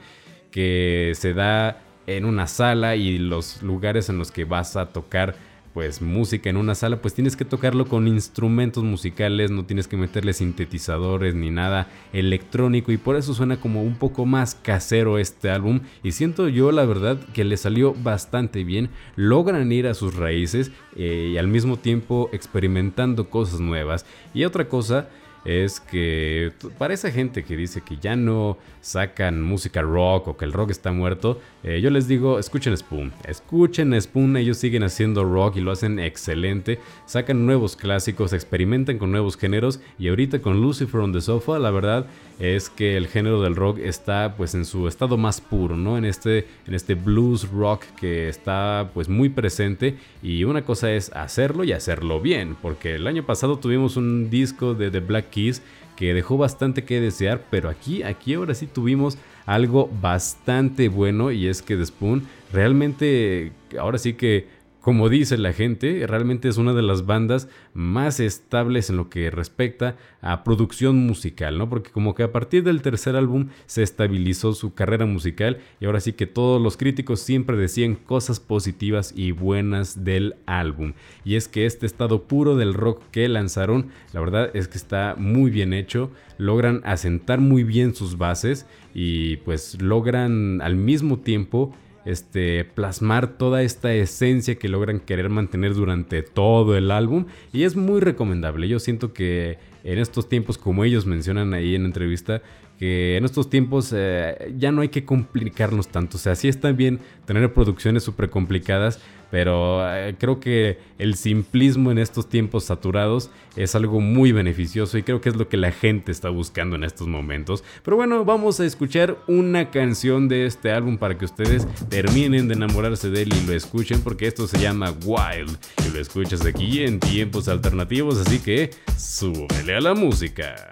que 0.51 1.13
se 1.15 1.33
da 1.33 1.81
en 2.07 2.25
una 2.25 2.47
sala 2.47 2.95
y 2.95 3.17
los 3.17 3.61
lugares 3.61 4.09
en 4.09 4.17
los 4.17 4.31
que 4.31 4.45
vas 4.45 4.75
a 4.75 4.87
tocar 4.87 5.35
pues 5.73 6.01
música 6.01 6.49
en 6.49 6.57
una 6.57 6.75
sala, 6.75 7.01
pues 7.01 7.13
tienes 7.13 7.35
que 7.35 7.45
tocarlo 7.45 7.85
con 7.85 8.07
instrumentos 8.07 8.83
musicales, 8.83 9.51
no 9.51 9.65
tienes 9.65 9.87
que 9.87 9.97
meterle 9.97 10.33
sintetizadores 10.33 11.33
ni 11.33 11.49
nada 11.49 11.87
electrónico 12.11 12.91
y 12.91 12.97
por 12.97 13.15
eso 13.15 13.33
suena 13.33 13.57
como 13.57 13.81
un 13.81 13.95
poco 13.95 14.25
más 14.25 14.55
casero 14.55 15.17
este 15.17 15.49
álbum 15.49 15.81
y 16.03 16.11
siento 16.11 16.49
yo 16.49 16.71
la 16.71 16.85
verdad 16.85 17.17
que 17.33 17.45
le 17.45 17.55
salió 17.57 17.93
bastante 17.93 18.63
bien, 18.63 18.89
logran 19.15 19.71
ir 19.71 19.87
a 19.87 19.93
sus 19.93 20.15
raíces 20.15 20.71
eh, 20.95 21.31
y 21.33 21.37
al 21.37 21.47
mismo 21.47 21.77
tiempo 21.77 22.29
experimentando 22.33 23.29
cosas 23.29 23.59
nuevas. 23.59 24.05
Y 24.33 24.43
otra 24.43 24.67
cosa 24.67 25.09
es 25.45 25.80
que 25.80 26.51
para 26.77 26.93
esa 26.93 27.12
gente 27.12 27.43
que 27.43 27.56
dice 27.56 27.82
que 27.82 27.97
ya 27.97 28.15
no 28.15 28.58
sacan 28.82 29.41
música 29.41 29.82
rock 29.82 30.27
o 30.27 30.38
que 30.38 30.45
el 30.45 30.54
rock 30.54 30.71
está 30.71 30.91
muerto, 30.91 31.39
eh, 31.63 31.82
yo 31.82 31.89
les 31.89 32.08
digo, 32.08 32.39
escuchen 32.39 32.75
Spoon, 32.77 33.12
escuchen 33.25 33.99
Spoon, 33.99 34.38
ellos 34.38 34.58
siguen 34.58 34.84
haciendo 34.84 35.23
rock 35.23 35.58
y 35.58 35.62
lo 35.62 35.71
hacen 35.71 35.99
excelente, 35.99 36.80
sacan 37.06 37.45
nuevos 37.45 37.75
clásicos, 37.75 38.34
experimentan 38.34 38.97
con 38.97 39.12
nuevos 39.12 39.38
géneros 39.38 39.80
y 39.97 40.10
ahorita 40.10 40.41
con 40.41 40.62
Lucifer 40.62 41.01
on 41.01 41.13
the 41.13 41.21
Sofa, 41.21 41.60
la 41.60 41.71
verdad 41.71 42.08
es 42.41 42.71
que 42.71 42.97
el 42.97 43.08
género 43.08 43.39
del 43.43 43.56
rock 43.56 43.77
está 43.77 44.34
pues 44.36 44.56
en 44.56 44.65
su 44.65 44.88
estado 44.88 45.15
más 45.15 45.39
puro, 45.39 45.77
¿no? 45.77 45.95
En 45.95 46.06
este, 46.06 46.47
en 46.65 46.73
este 46.73 46.95
blues 46.95 47.47
rock 47.51 47.84
que 47.99 48.30
está 48.30 48.89
pues 48.95 49.08
muy 49.08 49.30
presente 49.30 49.95
y 50.23 50.43
una 50.43 50.63
cosa 50.65 50.91
es 50.91 51.12
hacerlo 51.13 51.63
y 51.63 51.71
hacerlo 51.71 52.19
bien, 52.19 52.58
porque 52.60 52.95
el 52.95 53.06
año 53.06 53.23
pasado 53.23 53.60
tuvimos 53.60 53.95
un 53.95 54.32
disco 54.32 54.73
de 54.73 54.89
The 54.89 55.01
Black 55.01 55.30
Keys 55.30 55.62
que 55.95 56.15
dejó 56.15 56.36
bastante 56.36 56.84
que 56.84 56.99
desear, 56.99 57.43
pero 57.51 57.69
aquí, 57.69 58.01
aquí 58.01 58.34
ahora 58.34 58.56
sí 58.56 58.65
tuvimos 58.65 59.19
algo 59.45 59.88
bastante 60.01 60.89
bueno 60.89 61.32
y 61.32 61.45
es 61.45 61.62
que 61.62 61.77
The 61.77 61.86
Spoon 61.86 62.23
realmente 62.51 63.51
ahora 63.80 63.99
sí 63.99 64.13
que 64.13 64.47
como 64.81 65.09
dice 65.09 65.37
la 65.37 65.53
gente, 65.53 66.05
realmente 66.07 66.49
es 66.49 66.57
una 66.57 66.73
de 66.73 66.81
las 66.81 67.05
bandas 67.05 67.47
más 67.75 68.19
estables 68.19 68.89
en 68.89 68.97
lo 68.97 69.09
que 69.09 69.29
respecta 69.29 69.95
a 70.21 70.43
producción 70.43 71.05
musical, 71.05 71.59
¿no? 71.59 71.69
Porque 71.69 71.91
como 71.91 72.15
que 72.15 72.23
a 72.23 72.31
partir 72.31 72.63
del 72.63 72.81
tercer 72.81 73.15
álbum 73.15 73.49
se 73.67 73.83
estabilizó 73.83 74.53
su 74.53 74.73
carrera 74.73 75.05
musical 75.05 75.59
y 75.79 75.85
ahora 75.85 75.99
sí 75.99 76.13
que 76.13 76.25
todos 76.25 76.59
los 76.59 76.77
críticos 76.77 77.19
siempre 77.19 77.57
decían 77.57 77.93
cosas 77.93 78.39
positivas 78.39 79.13
y 79.15 79.31
buenas 79.33 80.03
del 80.03 80.35
álbum. 80.47 80.93
Y 81.23 81.35
es 81.35 81.47
que 81.47 81.67
este 81.67 81.85
estado 81.85 82.23
puro 82.23 82.55
del 82.55 82.73
rock 82.73 83.03
que 83.11 83.29
lanzaron, 83.29 83.89
la 84.13 84.19
verdad 84.19 84.49
es 84.55 84.67
que 84.67 84.79
está 84.79 85.15
muy 85.15 85.51
bien 85.51 85.73
hecho, 85.73 86.09
logran 86.39 86.81
asentar 86.85 87.39
muy 87.39 87.63
bien 87.63 87.93
sus 87.93 88.17
bases 88.17 88.65
y 88.95 89.37
pues 89.37 89.79
logran 89.79 90.59
al 90.61 90.75
mismo 90.75 91.19
tiempo 91.19 91.71
este, 92.05 92.65
plasmar 92.65 93.37
toda 93.37 93.61
esta 93.63 93.93
esencia 93.93 94.55
que 94.55 94.69
logran 94.69 94.99
querer 94.99 95.29
mantener 95.29 95.73
durante 95.73 96.23
todo 96.23 96.77
el 96.77 96.91
álbum 96.91 97.25
y 97.53 97.63
es 97.63 97.75
muy 97.75 97.99
recomendable. 97.99 98.67
Yo 98.67 98.79
siento 98.79 99.13
que 99.13 99.57
en 99.83 99.99
estos 99.99 100.29
tiempos, 100.29 100.57
como 100.57 100.83
ellos 100.83 101.05
mencionan 101.05 101.53
ahí 101.53 101.75
en 101.75 101.83
la 101.83 101.87
entrevista, 101.87 102.41
que 102.81 103.15
en 103.15 103.25
estos 103.25 103.47
tiempos 103.47 103.93
eh, 103.95 104.55
ya 104.57 104.71
no 104.71 104.81
hay 104.81 104.89
que 104.89 105.05
complicarnos 105.05 105.89
tanto. 105.89 106.17
O 106.17 106.19
sea, 106.19 106.33
sí 106.33 106.47
está 106.47 106.71
bien 106.71 106.99
tener 107.27 107.53
producciones 107.53 108.01
súper 108.01 108.31
complicadas, 108.31 108.99
pero 109.29 109.87
eh, 109.87 110.15
creo 110.17 110.39
que 110.39 110.79
el 110.97 111.13
simplismo 111.13 111.91
en 111.91 111.99
estos 111.99 112.27
tiempos 112.27 112.63
saturados 112.63 113.29
es 113.55 113.75
algo 113.75 113.99
muy 113.99 114.31
beneficioso 114.31 114.97
y 114.97 115.03
creo 115.03 115.21
que 115.21 115.29
es 115.29 115.35
lo 115.35 115.47
que 115.47 115.57
la 115.57 115.71
gente 115.71 116.11
está 116.11 116.29
buscando 116.29 116.75
en 116.75 116.83
estos 116.83 117.07
momentos. 117.07 117.63
Pero 117.83 117.97
bueno, 117.97 118.25
vamos 118.25 118.59
a 118.59 118.65
escuchar 118.65 119.15
una 119.27 119.69
canción 119.69 120.27
de 120.27 120.47
este 120.47 120.71
álbum 120.71 120.97
para 120.97 121.19
que 121.19 121.25
ustedes 121.25 121.67
terminen 121.87 122.47
de 122.47 122.55
enamorarse 122.55 123.11
de 123.11 123.21
él 123.21 123.29
y 123.31 123.45
lo 123.45 123.53
escuchen, 123.53 124.01
porque 124.01 124.25
esto 124.25 124.47
se 124.47 124.57
llama 124.57 124.91
Wild 125.05 125.55
y 125.87 125.93
lo 125.93 125.99
escuchas 125.99 126.43
aquí 126.47 126.81
en 126.81 126.99
tiempos 126.99 127.47
alternativos, 127.47 128.17
así 128.17 128.39
que 128.39 128.71
súbele 128.97 129.75
a 129.75 129.81
la 129.81 129.93
música. 129.93 130.71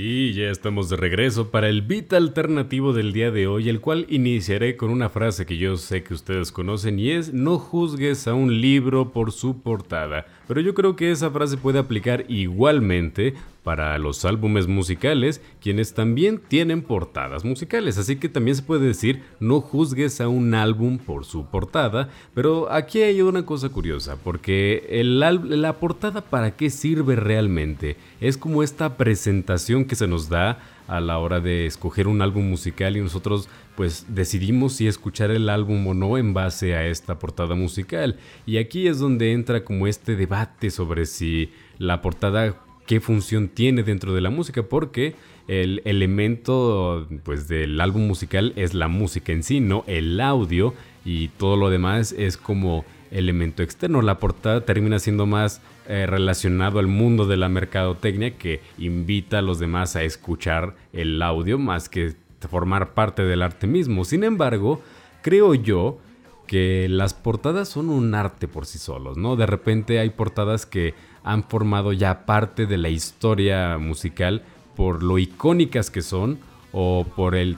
Y 0.00 0.32
ya 0.32 0.50
estamos 0.50 0.88
de 0.88 0.96
regreso 0.96 1.50
para 1.50 1.68
el 1.68 1.82
beat 1.82 2.12
alternativo 2.12 2.92
del 2.92 3.12
día 3.12 3.32
de 3.32 3.48
hoy, 3.48 3.68
el 3.68 3.80
cual 3.80 4.06
iniciaré 4.08 4.76
con 4.76 4.90
una 4.90 5.08
frase 5.08 5.44
que 5.44 5.58
yo 5.58 5.76
sé 5.76 6.04
que 6.04 6.14
ustedes 6.14 6.52
conocen 6.52 7.00
y 7.00 7.10
es 7.10 7.32
no 7.32 7.58
juzgues 7.58 8.28
a 8.28 8.34
un 8.34 8.60
libro 8.60 9.10
por 9.10 9.32
su 9.32 9.60
portada. 9.60 10.26
Pero 10.46 10.60
yo 10.60 10.72
creo 10.72 10.94
que 10.94 11.10
esa 11.10 11.32
frase 11.32 11.56
puede 11.56 11.80
aplicar 11.80 12.24
igualmente 12.28 13.34
para 13.68 13.98
los 13.98 14.24
álbumes 14.24 14.66
musicales, 14.66 15.42
quienes 15.60 15.92
también 15.92 16.40
tienen 16.48 16.80
portadas 16.80 17.44
musicales. 17.44 17.98
Así 17.98 18.16
que 18.16 18.30
también 18.30 18.56
se 18.56 18.62
puede 18.62 18.86
decir, 18.86 19.22
no 19.40 19.60
juzgues 19.60 20.22
a 20.22 20.28
un 20.28 20.54
álbum 20.54 20.96
por 20.96 21.26
su 21.26 21.44
portada, 21.44 22.08
pero 22.32 22.72
aquí 22.72 23.02
hay 23.02 23.20
una 23.20 23.44
cosa 23.44 23.68
curiosa, 23.68 24.16
porque 24.24 24.86
el, 24.88 25.20
la 25.20 25.78
portada 25.80 26.22
para 26.22 26.52
qué 26.52 26.70
sirve 26.70 27.14
realmente? 27.14 27.98
Es 28.22 28.38
como 28.38 28.62
esta 28.62 28.96
presentación 28.96 29.84
que 29.84 29.96
se 29.96 30.06
nos 30.06 30.30
da 30.30 30.60
a 30.86 31.02
la 31.02 31.18
hora 31.18 31.40
de 31.40 31.66
escoger 31.66 32.08
un 32.08 32.22
álbum 32.22 32.48
musical 32.48 32.96
y 32.96 33.02
nosotros 33.02 33.50
pues 33.76 34.06
decidimos 34.08 34.72
si 34.72 34.86
escuchar 34.86 35.30
el 35.30 35.50
álbum 35.50 35.86
o 35.88 35.92
no 35.92 36.16
en 36.16 36.32
base 36.32 36.74
a 36.74 36.86
esta 36.86 37.18
portada 37.18 37.54
musical. 37.54 38.16
Y 38.46 38.56
aquí 38.56 38.88
es 38.88 38.98
donde 38.98 39.32
entra 39.32 39.62
como 39.62 39.86
este 39.86 40.16
debate 40.16 40.70
sobre 40.70 41.04
si 41.04 41.52
la 41.76 42.00
portada 42.00 42.56
qué 42.88 43.00
función 43.00 43.48
tiene 43.48 43.82
dentro 43.82 44.14
de 44.14 44.22
la 44.22 44.30
música, 44.30 44.62
porque 44.62 45.14
el 45.46 45.82
elemento 45.84 47.06
pues 47.22 47.46
del 47.46 47.78
álbum 47.82 48.06
musical 48.06 48.54
es 48.56 48.72
la 48.72 48.88
música 48.88 49.30
en 49.30 49.42
sí, 49.42 49.60
no 49.60 49.84
el 49.86 50.18
audio 50.22 50.72
y 51.04 51.28
todo 51.28 51.56
lo 51.56 51.68
demás 51.68 52.12
es 52.16 52.38
como 52.38 52.86
elemento 53.10 53.62
externo. 53.62 54.00
La 54.00 54.18
portada 54.18 54.62
termina 54.64 54.98
siendo 54.98 55.26
más 55.26 55.60
eh, 55.86 56.06
relacionado 56.06 56.78
al 56.78 56.86
mundo 56.86 57.26
de 57.26 57.36
la 57.36 57.50
mercadotecnia 57.50 58.38
que 58.38 58.62
invita 58.78 59.40
a 59.40 59.42
los 59.42 59.58
demás 59.58 59.94
a 59.94 60.02
escuchar 60.02 60.74
el 60.94 61.20
audio 61.20 61.58
más 61.58 61.90
que 61.90 62.14
formar 62.48 62.94
parte 62.94 63.22
del 63.22 63.42
arte 63.42 63.66
mismo. 63.66 64.06
Sin 64.06 64.24
embargo, 64.24 64.80
creo 65.20 65.54
yo 65.54 65.98
que 66.46 66.88
las 66.88 67.12
portadas 67.12 67.68
son 67.68 67.90
un 67.90 68.14
arte 68.14 68.48
por 68.48 68.64
sí 68.64 68.78
solos, 68.78 69.18
¿no? 69.18 69.36
De 69.36 69.44
repente 69.44 69.98
hay 69.98 70.08
portadas 70.08 70.64
que 70.64 70.94
han 71.24 71.44
formado 71.44 71.92
ya 71.92 72.26
parte 72.26 72.66
de 72.66 72.78
la 72.78 72.88
historia 72.88 73.78
musical 73.78 74.42
por 74.76 75.02
lo 75.02 75.18
icónicas 75.18 75.90
que 75.90 76.02
son 76.02 76.38
o 76.72 77.04
por 77.16 77.34
el, 77.34 77.56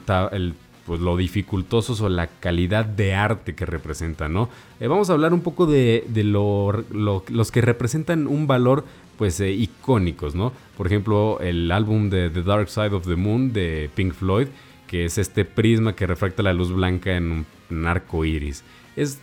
pues 0.86 1.00
lo 1.00 1.16
dificultosos 1.16 2.00
o 2.00 2.08
la 2.08 2.28
calidad 2.28 2.84
de 2.84 3.14
arte 3.14 3.54
que 3.54 3.66
representan, 3.66 4.32
¿no? 4.32 4.48
Eh, 4.80 4.86
vamos 4.86 5.10
a 5.10 5.12
hablar 5.12 5.34
un 5.34 5.42
poco 5.42 5.66
de, 5.66 6.04
los 6.24 7.50
que 7.50 7.60
representan 7.60 8.26
un 8.26 8.46
valor 8.46 8.84
pues 9.18 9.38
eh, 9.40 9.52
icónicos, 9.52 10.34
¿no? 10.34 10.52
Por 10.76 10.86
ejemplo, 10.86 11.38
el 11.40 11.70
álbum 11.70 12.08
de 12.08 12.30
The 12.30 12.42
Dark 12.42 12.70
Side 12.70 12.94
of 12.94 13.06
the 13.06 13.16
Moon 13.16 13.52
de 13.52 13.90
Pink 13.94 14.14
Floyd, 14.14 14.48
que 14.86 15.04
es 15.04 15.18
este 15.18 15.44
prisma 15.44 15.94
que 15.94 16.06
refracta 16.06 16.42
la 16.42 16.54
luz 16.54 16.72
blanca 16.72 17.14
en 17.14 17.44
un 17.70 17.86
arco 17.86 18.24
iris. 18.24 18.64
Es 18.96 19.20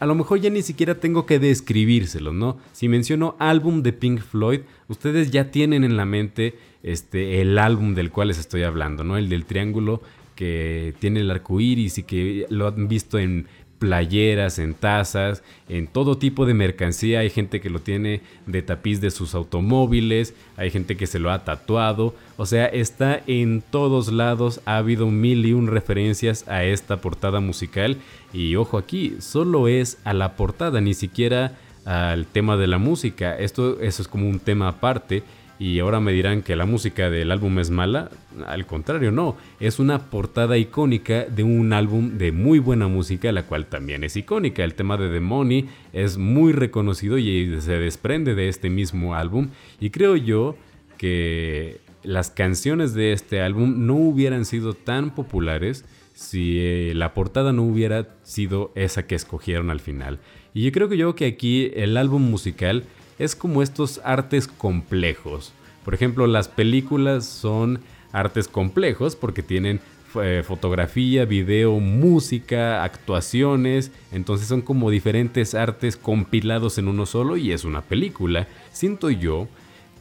a 0.00 0.06
lo 0.06 0.14
mejor 0.14 0.40
ya 0.40 0.50
ni 0.50 0.62
siquiera 0.62 0.96
tengo 0.96 1.26
que 1.26 1.38
describírselo, 1.38 2.32
¿no? 2.32 2.58
Si 2.72 2.88
menciono 2.88 3.36
álbum 3.38 3.82
de 3.82 3.92
Pink 3.92 4.20
Floyd, 4.20 4.60
ustedes 4.88 5.30
ya 5.30 5.50
tienen 5.50 5.84
en 5.84 5.96
la 5.96 6.04
mente 6.04 6.54
este, 6.82 7.40
el 7.40 7.58
álbum 7.58 7.94
del 7.94 8.10
cual 8.10 8.28
les 8.28 8.38
estoy 8.38 8.62
hablando, 8.62 9.04
¿no? 9.04 9.16
El 9.16 9.28
del 9.28 9.44
triángulo 9.44 10.02
que 10.34 10.94
tiene 10.98 11.20
el 11.20 11.30
arco 11.30 11.60
iris 11.60 11.98
y 11.98 12.02
que 12.02 12.46
lo 12.50 12.66
han 12.66 12.88
visto 12.88 13.18
en 13.18 13.46
playeras, 13.84 14.58
en 14.58 14.72
tazas, 14.72 15.42
en 15.68 15.86
todo 15.86 16.16
tipo 16.16 16.46
de 16.46 16.54
mercancía. 16.54 17.18
Hay 17.20 17.28
gente 17.28 17.60
que 17.60 17.68
lo 17.68 17.80
tiene 17.80 18.22
de 18.46 18.62
tapiz 18.62 19.02
de 19.02 19.10
sus 19.10 19.34
automóviles, 19.34 20.32
hay 20.56 20.70
gente 20.70 20.96
que 20.96 21.06
se 21.06 21.18
lo 21.18 21.30
ha 21.30 21.44
tatuado. 21.44 22.14
O 22.38 22.46
sea, 22.46 22.64
está 22.64 23.20
en 23.26 23.62
todos 23.70 24.10
lados. 24.10 24.62
Ha 24.64 24.78
habido 24.78 25.10
mil 25.10 25.44
y 25.44 25.52
un 25.52 25.66
referencias 25.66 26.48
a 26.48 26.64
esta 26.64 27.02
portada 27.02 27.40
musical. 27.40 27.98
Y 28.32 28.56
ojo 28.56 28.78
aquí, 28.78 29.16
solo 29.20 29.68
es 29.68 29.98
a 30.04 30.14
la 30.14 30.34
portada, 30.34 30.80
ni 30.80 30.94
siquiera 30.94 31.58
al 31.84 32.24
tema 32.24 32.56
de 32.56 32.66
la 32.66 32.78
música. 32.78 33.36
Esto 33.36 33.78
eso 33.82 34.00
es 34.00 34.08
como 34.08 34.30
un 34.30 34.38
tema 34.38 34.68
aparte 34.68 35.22
y 35.58 35.78
ahora 35.78 36.00
me 36.00 36.12
dirán 36.12 36.42
que 36.42 36.56
la 36.56 36.66
música 36.66 37.10
del 37.10 37.30
álbum 37.30 37.58
es 37.60 37.70
mala. 37.70 38.10
Al 38.46 38.66
contrario, 38.66 39.12
no. 39.12 39.36
Es 39.60 39.78
una 39.78 40.10
portada 40.10 40.58
icónica 40.58 41.24
de 41.24 41.44
un 41.44 41.72
álbum 41.72 42.18
de 42.18 42.32
muy 42.32 42.58
buena 42.58 42.88
música, 42.88 43.30
la 43.30 43.44
cual 43.44 43.66
también 43.66 44.02
es 44.02 44.16
icónica. 44.16 44.64
El 44.64 44.74
tema 44.74 44.96
de 44.96 45.08
The 45.08 45.20
Money 45.20 45.68
es 45.92 46.18
muy 46.18 46.52
reconocido 46.52 47.18
y 47.18 47.60
se 47.60 47.78
desprende 47.78 48.34
de 48.34 48.48
este 48.48 48.68
mismo 48.68 49.14
álbum. 49.14 49.50
Y 49.78 49.90
creo 49.90 50.16
yo 50.16 50.56
que 50.98 51.80
las 52.02 52.30
canciones 52.30 52.94
de 52.94 53.12
este 53.12 53.40
álbum 53.40 53.86
no 53.86 53.94
hubieran 53.94 54.44
sido 54.44 54.74
tan 54.74 55.14
populares 55.14 55.84
si 56.14 56.58
eh, 56.60 56.92
la 56.94 57.14
portada 57.14 57.52
no 57.52 57.62
hubiera 57.62 58.08
sido 58.22 58.72
esa 58.74 59.06
que 59.06 59.14
escogieron 59.14 59.70
al 59.70 59.80
final. 59.80 60.18
Y 60.52 60.64
yo 60.64 60.72
creo 60.72 60.88
que 60.88 60.96
yo 60.96 61.14
que 61.14 61.26
aquí 61.26 61.70
el 61.74 61.96
álbum 61.96 62.22
musical 62.22 62.84
es 63.18 63.36
como 63.36 63.62
estos 63.62 64.00
artes 64.04 64.48
complejos. 64.48 65.52
Por 65.84 65.94
ejemplo, 65.94 66.26
las 66.26 66.48
películas 66.48 67.26
son 67.26 67.80
artes 68.12 68.48
complejos 68.48 69.16
porque 69.16 69.42
tienen 69.42 69.80
eh, 70.22 70.42
fotografía, 70.46 71.24
video, 71.24 71.80
música, 71.80 72.84
actuaciones, 72.84 73.90
entonces 74.12 74.46
son 74.46 74.62
como 74.62 74.90
diferentes 74.90 75.54
artes 75.54 75.96
compilados 75.96 76.78
en 76.78 76.88
uno 76.88 77.06
solo 77.06 77.36
y 77.36 77.52
es 77.52 77.64
una 77.64 77.82
película. 77.82 78.46
Siento 78.72 79.10
yo 79.10 79.48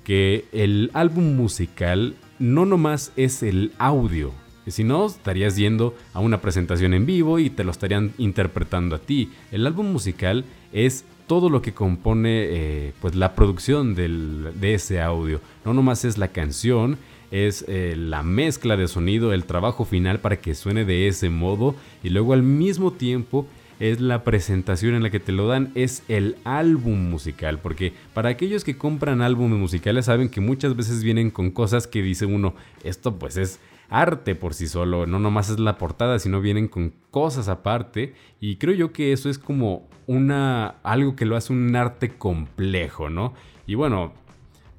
que 0.03 0.45
el 0.51 0.91
álbum 0.93 1.35
musical 1.35 2.15
no 2.39 2.65
nomás 2.65 3.11
es 3.15 3.41
el 3.41 3.71
audio, 3.79 4.33
si 4.71 4.83
no, 4.83 5.05
estarías 5.05 5.57
yendo 5.57 5.95
a 6.13 6.19
una 6.19 6.39
presentación 6.41 6.93
en 6.93 7.05
vivo 7.05 7.39
y 7.39 7.49
te 7.49 7.63
lo 7.63 7.71
estarían 7.71 8.13
interpretando 8.17 8.95
a 8.95 8.99
ti. 8.99 9.29
El 9.51 9.67
álbum 9.67 9.91
musical 9.91 10.45
es 10.71 11.05
todo 11.27 11.49
lo 11.49 11.61
que 11.61 11.73
compone 11.73 12.43
eh, 12.43 12.93
pues 13.01 13.15
la 13.15 13.35
producción 13.35 13.95
de 13.95 14.73
ese 14.73 15.01
audio. 15.01 15.41
No 15.65 15.73
nomás 15.73 16.05
es 16.05 16.17
la 16.17 16.29
canción, 16.29 16.97
es 17.31 17.65
eh, 17.67 17.95
la 17.97 18.21
mezcla 18.21 18.77
de 18.77 18.87
sonido, 18.87 19.33
el 19.33 19.45
trabajo 19.45 19.85
final 19.85 20.19
para 20.19 20.37
que 20.37 20.53
suene 20.53 20.85
de 20.85 21.07
ese 21.07 21.29
modo 21.29 21.75
y 22.03 22.09
luego 22.09 22.33
al 22.33 22.43
mismo 22.43 22.93
tiempo 22.93 23.47
es 23.79 23.99
la 23.99 24.23
presentación 24.23 24.93
en 24.93 25.01
la 25.01 25.09
que 25.09 25.19
te 25.19 25.31
lo 25.31 25.47
dan, 25.47 25.71
es 25.73 26.03
el 26.07 26.35
álbum 26.43 27.09
musical, 27.09 27.57
porque 27.57 27.91
para 28.13 28.29
aquellos 28.29 28.63
que 28.63 28.77
compran 28.77 29.21
álbumes 29.21 29.57
musicales 29.57 30.05
saben 30.05 30.29
que 30.29 30.41
muchas 30.41 30.75
veces 30.75 31.03
vienen 31.03 31.31
con 31.31 31.49
cosas 31.49 31.87
que 31.87 32.03
dice 32.03 32.27
uno, 32.27 32.53
esto 32.83 33.17
pues 33.17 33.35
es 33.35 33.59
arte 33.93 34.33
por 34.33 34.55
sí 34.55 34.67
solo, 34.67 35.05
no 35.05 35.19
nomás 35.19 35.49
es 35.49 35.59
la 35.59 35.77
portada, 35.77 36.17
sino 36.17 36.41
vienen 36.41 36.67
con 36.67 36.95
cosas 37.11 37.47
aparte 37.47 38.15
y 38.39 38.55
creo 38.55 38.73
yo 38.73 38.91
que 38.91 39.13
eso 39.13 39.29
es 39.29 39.37
como 39.37 39.87
una 40.07 40.75
algo 40.83 41.15
que 41.15 41.25
lo 41.25 41.35
hace 41.35 41.53
un 41.53 41.75
arte 41.75 42.09
complejo, 42.09 43.09
¿no? 43.09 43.33
Y 43.67 43.75
bueno, 43.75 44.13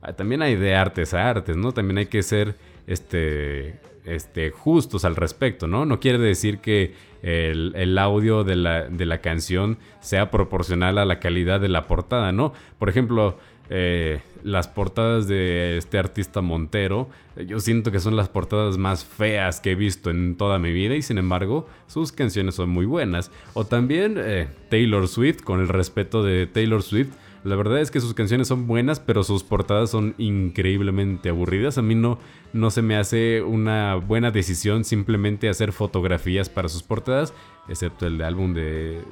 ah, 0.03 0.15
también 0.15 0.43
hay 0.43 0.57
de 0.57 0.75
artes 0.75 1.15
a 1.15 1.31
artes, 1.31 1.57
¿no? 1.57 1.73
También 1.73 1.99
hay 1.99 2.07
que 2.07 2.25
ser 2.25 2.57
este 2.89 3.81
este, 4.05 4.51
justos 4.51 5.05
al 5.05 5.17
respecto, 5.17 5.67
¿no? 5.67 5.87
No 5.87 5.99
quiere 5.99 6.19
decir 6.19 6.59
que 6.59 6.95
el, 7.23 7.97
audio 7.97 8.45
de 8.45 8.57
la, 8.57 8.83
de 8.89 9.07
la, 9.07 9.19
canción 9.19 9.79
sea 10.01 10.31
proporcional 10.31 10.99
a 10.99 11.07
la 11.07 11.21
calidad 11.21 11.59
de 11.59 11.69
la 11.69 11.87
portada, 11.87 12.33
¿no? 12.33 12.53
Por 12.79 12.91
ejemplo, 12.91 13.39
eh, 13.71 14.21
las 14.43 14.69
portadas 14.69 15.27
de 15.27 15.79
este 15.79 15.99
artista 15.99 16.43
Montero, 16.43 17.09
yo 17.47 17.61
siento 17.61 17.91
que 17.91 17.99
son 17.99 18.15
las 18.15 18.29
portadas 18.29 18.77
más 18.77 19.05
feas 19.05 19.61
que 19.61 19.73
he 19.73 19.75
visto 19.75 20.11
en 20.11 20.37
toda 20.37 20.59
mi 20.59 20.73
vida 20.73 20.95
y 20.95 21.03
sin 21.03 21.17
embargo 21.17 21.67
sus 21.87 22.13
canciones 22.13 22.55
son 22.57 22.69
muy 22.69 22.85
buenas. 22.85 23.31
O 23.55 23.65
también 23.65 24.17
eh, 24.19 24.49
Taylor 24.69 25.09
Swift, 25.09 25.43
con 25.43 25.61
el 25.61 25.69
respeto 25.69 26.23
de 26.23 26.47
Taylor 26.47 26.83
Swift, 26.83 27.15
La 27.45 27.57
verdad 27.57 27.79
es 27.79 27.91
que 27.91 28.01
sus 28.01 28.15
canciones 28.15 28.49
son 28.49 28.67
buenas, 28.67 29.01
pero 29.01 29.23
sus 29.23 29.45
portadas 29.45 29.91
son 29.91 30.15
increíblemente 30.17 31.29
aburridas. 31.29 31.77
A 31.77 31.83
mí 31.83 31.95
no, 31.95 32.19
no 32.55 32.71
se 32.71 32.81
me 32.81 32.97
hace 32.97 33.43
una 33.43 33.97
buena 33.97 34.31
decisión 34.31 34.83
simplemente 34.83 35.51
hacer 35.51 35.73
fotografías 35.73 36.49
para 36.49 36.71
sus 36.71 36.83
portadas, 36.83 37.35
excepto 37.69 38.07
el 38.07 38.23
álbum 38.23 38.55
de, 38.55 39.03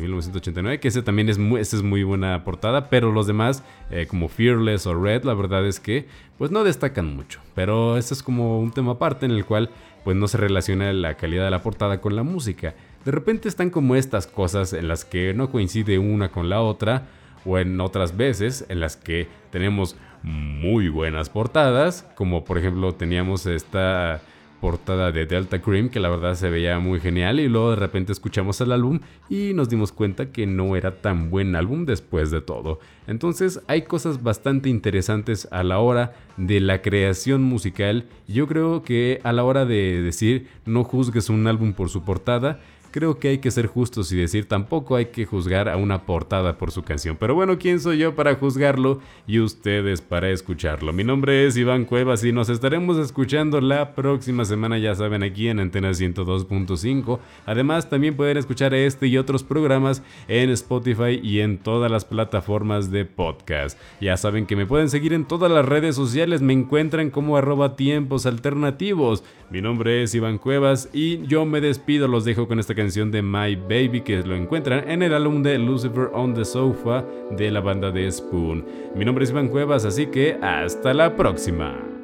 1989, 0.00 0.78
que 0.78 0.86
ese 0.86 1.02
también 1.02 1.28
es 1.28 1.38
muy, 1.38 1.60
es 1.60 1.82
muy 1.82 2.04
buena 2.04 2.44
portada, 2.44 2.90
pero 2.90 3.10
los 3.10 3.26
demás, 3.26 3.64
eh, 3.90 4.06
como 4.06 4.28
Fearless 4.28 4.86
o 4.86 4.94
Red, 4.94 5.24
la 5.24 5.34
verdad 5.34 5.66
es 5.66 5.80
que 5.80 6.06
pues 6.38 6.52
no 6.52 6.62
destacan 6.62 7.16
mucho. 7.16 7.40
Pero 7.56 7.96
ese 7.96 8.14
es 8.14 8.22
como 8.22 8.60
un 8.60 8.70
tema 8.70 8.92
aparte 8.92 9.26
en 9.26 9.32
el 9.32 9.44
cual 9.44 9.68
pues 10.04 10.16
no 10.16 10.28
se 10.28 10.38
relaciona 10.38 10.92
la 10.92 11.16
calidad 11.16 11.44
de 11.44 11.50
la 11.50 11.64
portada 11.64 12.00
con 12.00 12.14
la 12.14 12.22
música. 12.22 12.76
De 13.04 13.10
repente 13.10 13.48
están 13.48 13.70
como 13.70 13.96
estas 13.96 14.28
cosas 14.28 14.74
en 14.74 14.86
las 14.86 15.04
que 15.04 15.34
no 15.34 15.50
coincide 15.50 15.98
una 15.98 16.30
con 16.30 16.48
la 16.48 16.60
otra, 16.60 17.08
o 17.44 17.58
en 17.58 17.80
otras 17.80 18.16
veces 18.16 18.66
en 18.68 18.80
las 18.80 18.96
que 18.96 19.28
tenemos 19.50 19.96
muy 20.22 20.88
buenas 20.88 21.30
portadas, 21.30 22.06
como 22.14 22.44
por 22.44 22.58
ejemplo 22.58 22.92
teníamos 22.94 23.46
esta 23.46 24.20
portada 24.60 25.10
de 25.10 25.26
Delta 25.26 25.60
Cream 25.60 25.88
que 25.88 26.00
la 26.00 26.10
verdad 26.10 26.34
se 26.34 26.50
veía 26.50 26.78
muy 26.78 27.00
genial 27.00 27.40
y 27.40 27.48
luego 27.48 27.70
de 27.70 27.76
repente 27.76 28.12
escuchamos 28.12 28.60
el 28.60 28.72
álbum 28.72 29.00
y 29.28 29.52
nos 29.54 29.68
dimos 29.68 29.90
cuenta 29.90 30.30
que 30.30 30.46
no 30.46 30.76
era 30.76 31.00
tan 31.00 31.30
buen 31.30 31.56
álbum 31.56 31.86
después 31.86 32.30
de 32.30 32.42
todo. 32.42 32.78
Entonces 33.06 33.62
hay 33.66 33.82
cosas 33.82 34.22
bastante 34.22 34.68
interesantes 34.68 35.48
a 35.50 35.64
la 35.64 35.78
hora 35.78 36.12
de 36.36 36.60
la 36.60 36.82
creación 36.82 37.42
musical. 37.42 38.04
Yo 38.28 38.46
creo 38.46 38.82
que 38.82 39.20
a 39.24 39.32
la 39.32 39.44
hora 39.44 39.64
de 39.64 40.02
decir 40.02 40.48
no 40.66 40.84
juzgues 40.84 41.30
un 41.30 41.46
álbum 41.46 41.72
por 41.72 41.88
su 41.88 42.04
portada, 42.04 42.60
creo 42.90 43.18
que 43.18 43.28
hay 43.28 43.38
que 43.38 43.50
ser 43.50 43.66
justos 43.66 44.10
y 44.12 44.16
decir 44.16 44.46
tampoco 44.46 44.96
hay 44.96 45.06
que 45.06 45.24
juzgar 45.24 45.68
a 45.68 45.76
una 45.76 46.02
portada 46.02 46.58
por 46.58 46.70
su 46.70 46.82
canción. 46.82 47.16
Pero 47.18 47.34
bueno, 47.34 47.58
¿quién 47.58 47.80
soy 47.80 47.98
yo 47.98 48.14
para 48.14 48.34
juzgarlo 48.34 49.00
y 49.26 49.40
ustedes 49.40 50.00
para 50.00 50.30
escucharlo? 50.30 50.92
Mi 50.92 51.04
nombre 51.04 51.46
es 51.46 51.56
Iván 51.56 51.84
Cuevas 51.84 52.24
y 52.24 52.32
nos 52.32 52.48
estaremos 52.48 52.98
escuchando 52.98 53.60
la 53.60 53.94
próxima 53.94 54.44
semana, 54.44 54.78
ya 54.78 54.94
saben, 54.94 55.22
aquí 55.22 55.48
en 55.48 55.60
Antena 55.60 55.90
102.5. 55.90 57.18
Además, 57.46 57.88
también 57.88 58.16
pueden 58.16 58.36
escuchar 58.36 58.74
este 58.74 59.06
y 59.06 59.18
otros 59.18 59.42
programas 59.42 60.02
en 60.28 60.50
Spotify 60.50 61.20
y 61.22 61.40
en 61.40 61.58
todas 61.58 61.90
las 61.90 62.04
plataformas 62.04 62.90
de 62.90 63.04
podcast. 63.04 63.78
Ya 64.00 64.16
saben 64.16 64.46
que 64.46 64.56
me 64.56 64.66
pueden 64.66 64.90
seguir 64.90 65.12
en 65.12 65.24
todas 65.24 65.50
las 65.50 65.64
redes 65.64 65.96
sociales, 65.96 66.42
me 66.42 66.52
encuentran 66.52 67.10
como 67.10 67.36
arroba 67.36 67.76
tiempos 67.76 68.26
alternativos. 68.26 69.24
Mi 69.50 69.60
nombre 69.60 70.02
es 70.02 70.14
Iván 70.14 70.38
Cuevas 70.38 70.88
y 70.92 71.26
yo 71.26 71.44
me 71.44 71.60
despido, 71.60 72.06
los 72.06 72.24
dejo 72.24 72.46
con 72.46 72.60
esta 72.60 72.74
canción 72.80 73.10
de 73.10 73.20
My 73.20 73.56
Baby 73.56 74.00
que 74.00 74.22
lo 74.22 74.34
encuentran 74.34 74.88
en 74.88 75.02
el 75.02 75.12
álbum 75.12 75.42
de 75.42 75.58
Lucifer 75.58 76.08
on 76.14 76.32
the 76.32 76.46
Sofa 76.46 77.04
de 77.30 77.50
la 77.50 77.60
banda 77.60 77.90
de 77.90 78.10
Spoon. 78.10 78.64
Mi 78.94 79.04
nombre 79.04 79.24
es 79.24 79.30
Iván 79.32 79.48
Cuevas, 79.48 79.84
así 79.84 80.06
que 80.06 80.38
hasta 80.40 80.94
la 80.94 81.14
próxima. 81.14 81.99